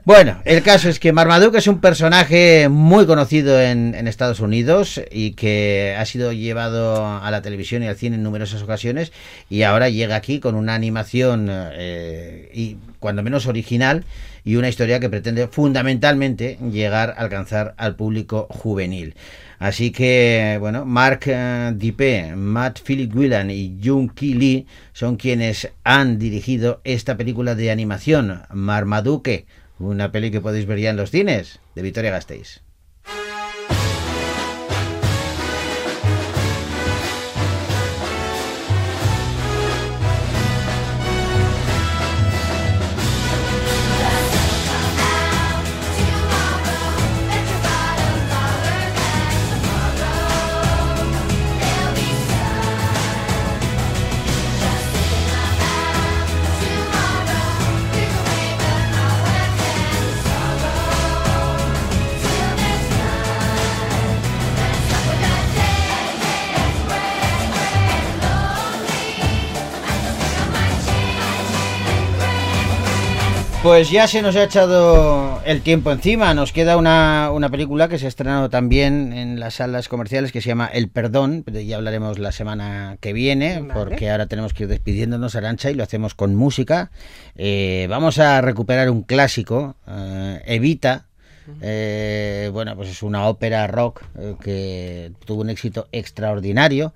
Bueno, 0.05 0.41
el 0.45 0.61
caso 0.63 0.89
es 0.89 0.99
que 0.99 1.13
Marmaduke 1.13 1.57
es 1.57 1.67
un 1.67 1.79
personaje 1.79 2.67
muy 2.69 3.05
conocido 3.05 3.59
en, 3.61 3.95
en 3.95 4.07
Estados 4.07 4.39
Unidos 4.39 5.01
y 5.11 5.31
que 5.31 5.95
ha 5.97 6.05
sido 6.05 6.31
llevado 6.33 7.05
a 7.05 7.31
la 7.31 7.41
televisión 7.41 7.83
y 7.83 7.87
al 7.87 7.95
cine 7.95 8.17
en 8.17 8.23
numerosas 8.23 8.61
ocasiones 8.61 9.11
y 9.49 9.63
ahora 9.63 9.89
llega 9.89 10.15
aquí 10.15 10.39
con 10.39 10.55
una 10.55 10.75
animación 10.75 11.47
eh, 11.49 12.51
y 12.53 12.77
cuando 12.99 13.23
menos 13.23 13.47
original 13.47 13.62
y 14.45 14.55
una 14.55 14.69
historia 14.69 14.99
que 14.99 15.09
pretende 15.09 15.47
fundamentalmente 15.47 16.57
llegar 16.71 17.11
a 17.11 17.21
alcanzar 17.21 17.73
al 17.77 17.95
público 17.95 18.47
juvenil. 18.49 19.15
Así 19.59 19.91
que, 19.91 20.57
bueno, 20.59 20.85
Mark 20.85 21.21
eh, 21.27 21.71
Dipe, 21.75 22.35
Matt 22.35 22.81
Philip 22.85 23.15
Whelan 23.15 23.49
y 23.49 23.79
Jung 23.81 24.13
Ki 24.13 24.33
Lee 24.33 24.67
son 24.91 25.15
quienes 25.15 25.69
han 25.85 26.19
dirigido 26.19 26.81
esta 26.83 27.15
película 27.15 27.55
de 27.55 27.71
animación, 27.71 28.41
Marmaduke, 28.51 29.45
una 29.79 30.11
peli 30.11 30.31
que 30.31 30.41
podéis 30.41 30.65
ver 30.65 30.79
ya 30.79 30.89
en 30.89 30.97
los 30.97 31.11
cines 31.11 31.59
de 31.75 31.81
Victoria 31.81 32.11
Gasteiz. 32.11 32.61
Pues 73.63 73.89
ya 73.89 74.07
se 74.07 74.21
nos 74.21 74.35
ha 74.35 74.43
echado 74.43 75.41
el 75.45 75.61
tiempo 75.61 75.89
encima. 75.93 76.33
Nos 76.33 76.51
queda 76.51 76.75
una, 76.75 77.31
una 77.31 77.47
película 77.47 77.87
que 77.87 77.97
se 77.97 78.07
ha 78.07 78.09
estrenado 78.09 78.49
también 78.49 79.13
en 79.13 79.39
las 79.39 79.53
salas 79.55 79.87
comerciales 79.87 80.33
que 80.33 80.41
se 80.41 80.49
llama 80.49 80.67
El 80.67 80.89
Perdón. 80.89 81.43
pero 81.45 81.61
Ya 81.61 81.77
hablaremos 81.77 82.19
la 82.19 82.33
semana 82.33 82.97
que 82.99 83.13
viene, 83.13 83.61
Vale. 83.61 83.73
porque 83.73 84.11
ahora 84.11 84.25
tenemos 84.25 84.53
que 84.53 84.63
ir 84.63 84.69
despidiéndonos, 84.69 85.35
Arancha, 85.37 85.71
y 85.71 85.75
lo 85.75 85.83
hacemos 85.83 86.13
con 86.13 86.35
música. 86.35 86.91
Eh, 87.35 87.87
vamos 87.89 88.19
a 88.19 88.41
recuperar 88.41 88.89
un 88.89 89.01
clásico, 89.03 89.77
eh, 89.87 90.41
Evita. 90.45 91.05
Eh, 91.61 92.49
bueno, 92.51 92.75
pues 92.75 92.89
es 92.89 93.01
una 93.01 93.27
ópera 93.27 93.65
rock 93.67 94.01
eh, 94.19 94.35
que 94.43 95.13
tuvo 95.25 95.39
un 95.41 95.49
éxito 95.49 95.87
extraordinario. 95.93 96.93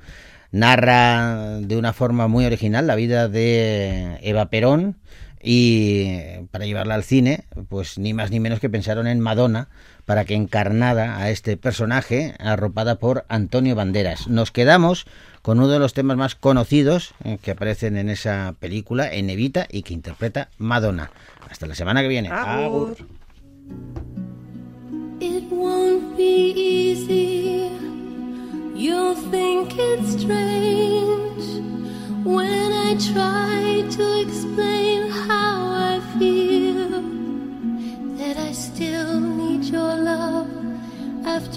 Narra 0.51 1.59
de 1.61 1.77
una 1.77 1.93
forma 1.93 2.27
muy 2.27 2.45
original 2.45 2.87
la 2.87 2.95
vida 2.95 3.29
de 3.29 4.17
Eva 4.21 4.49
Perón 4.49 4.97
y 5.41 6.39
para 6.51 6.65
llevarla 6.65 6.95
al 6.95 7.03
cine, 7.03 7.45
pues 7.69 7.97
ni 7.97 8.13
más 8.13 8.31
ni 8.31 8.39
menos 8.39 8.59
que 8.59 8.69
pensaron 8.69 9.07
en 9.07 9.19
Madonna 9.19 9.69
para 10.05 10.25
que 10.25 10.35
encarnara 10.35 11.17
a 11.17 11.29
este 11.29 11.57
personaje 11.57 12.33
arropada 12.39 12.95
por 12.95 13.25
Antonio 13.27 13.75
Banderas. 13.75 14.27
Nos 14.27 14.51
quedamos 14.51 15.05
con 15.41 15.59
uno 15.59 15.67
de 15.67 15.79
los 15.79 15.93
temas 15.93 16.17
más 16.17 16.35
conocidos 16.35 17.13
eh, 17.23 17.37
que 17.41 17.51
aparecen 17.51 17.97
en 17.97 18.09
esa 18.09 18.55
película, 18.59 19.11
en 19.13 19.29
Evita, 19.29 19.67
y 19.69 19.83
que 19.83 19.93
interpreta 19.93 20.49
Madonna. 20.57 21.11
Hasta 21.49 21.67
la 21.67 21.75
semana 21.75 22.01
que 22.01 22.07
viene. 22.07 22.29
Agur. 22.29 22.95
Agur. 22.95 22.97
It 25.19 25.51
won't 25.51 26.15
be 26.15 26.53
easy. 26.55 27.71
You'll 28.75 29.15
think 29.31 29.73
it's 29.77 30.21
strange 30.21 31.43
when 32.23 32.71
I 32.71 32.95
try 32.99 33.83
to 33.89 34.21
explain 34.21 34.96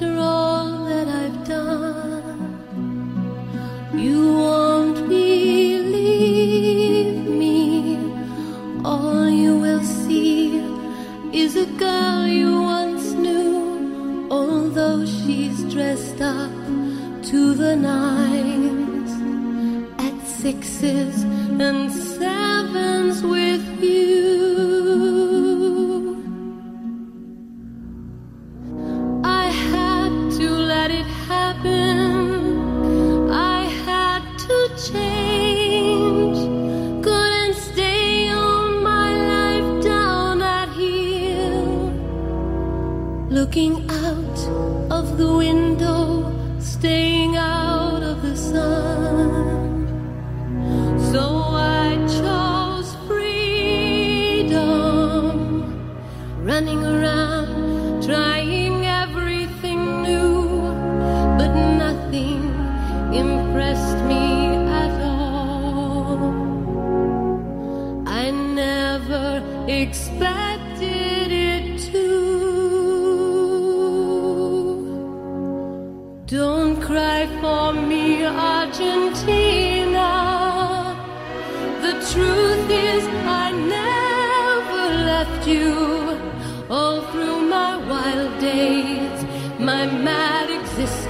after 0.01 0.19
all 0.19 0.85
that 0.87 1.07
I've 1.09 1.45
done. 1.47 2.57
You 3.95 4.33
won't 4.33 5.07
believe 5.09 6.47
me. 7.27 7.99
All 8.83 9.29
you 9.29 9.59
will 9.59 9.83
see 9.83 10.57
is 11.35 11.57
a 11.57 11.67
girl 11.79 12.27
you 12.27 12.63
once 12.63 13.13
knew, 13.13 14.27
although 14.31 15.05
she's 15.05 15.63
dressed 15.75 16.23
up 16.23 16.51
to 17.25 17.53
the 17.53 17.77
nines 17.77 19.13
at 20.01 20.27
sixes 20.27 21.25
and 21.61 21.93
Looking 43.51 43.91
out 43.91 44.39
of 44.93 45.19
the 45.19 45.27
window, 45.37 46.33
staying 46.61 47.37
out 47.37 48.01
of 48.01 48.23
the 48.23 48.37
sun. 48.37 49.89
So 51.11 51.21
I 51.21 51.97
chose 52.07 52.95
freedom, 53.09 54.55
running 56.45 56.79
around, 56.85 57.00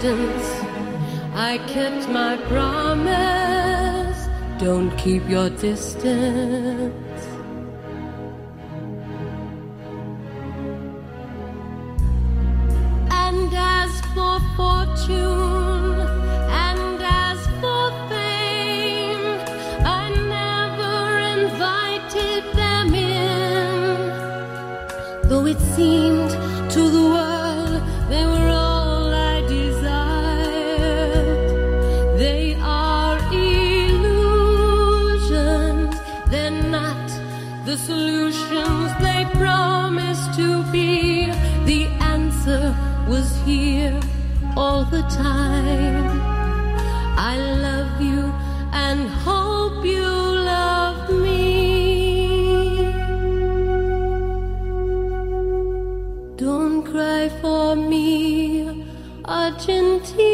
existence, 0.02 0.48
I 1.34 1.58
kept 1.66 2.08
my 2.08 2.36
promise. 2.48 4.28
Don't 4.58 4.96
keep 4.96 5.28
your 5.28 5.50
distance. 5.50 6.94
And 13.10 13.52
as 13.54 14.00
for 14.14 14.40
fortune, 14.56 16.00
and 16.66 17.02
as 17.02 17.38
for 17.60 17.90
fame, 18.08 19.24
I 19.84 20.08
never 20.38 21.18
invited 21.40 22.42
them 22.54 22.94
in. 22.94 23.98
Though 25.28 25.46
it 25.46 25.60
seemed 25.76 26.09
the 44.90 45.02
time. 45.02 46.20
I 47.16 47.36
love 47.66 48.00
you 48.00 48.32
and 48.72 49.08
hope 49.08 49.84
you 49.84 50.08
love 50.54 51.08
me. 51.10 52.92
Don't 56.36 56.82
cry 56.82 57.28
for 57.40 57.76
me, 57.76 58.84
Argentina. 59.24 60.29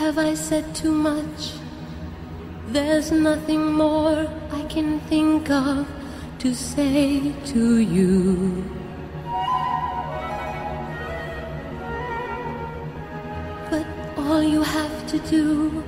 Have 0.00 0.16
I 0.16 0.32
said 0.32 0.74
too 0.74 0.92
much? 0.92 1.52
There's 2.68 3.12
nothing 3.12 3.74
more 3.74 4.28
I 4.50 4.62
can 4.62 4.98
think 5.00 5.50
of 5.50 5.86
to 6.38 6.54
say 6.54 7.34
to 7.52 7.76
you. 7.76 8.64
But 13.70 13.86
all 14.16 14.42
you 14.42 14.62
have 14.62 15.06
to 15.08 15.18
do 15.18 15.84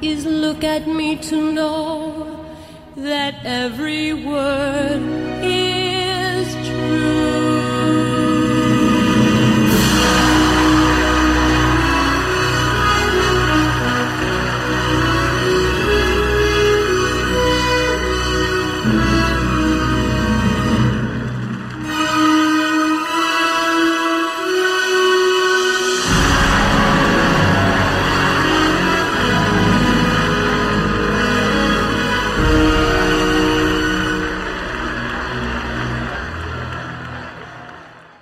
is 0.00 0.24
look 0.24 0.62
at 0.62 0.86
me 0.86 1.16
to 1.16 1.52
know 1.52 2.46
that 2.94 3.34
every 3.44 4.14
word 4.14 5.02
is 5.42 6.54
true. 6.68 7.47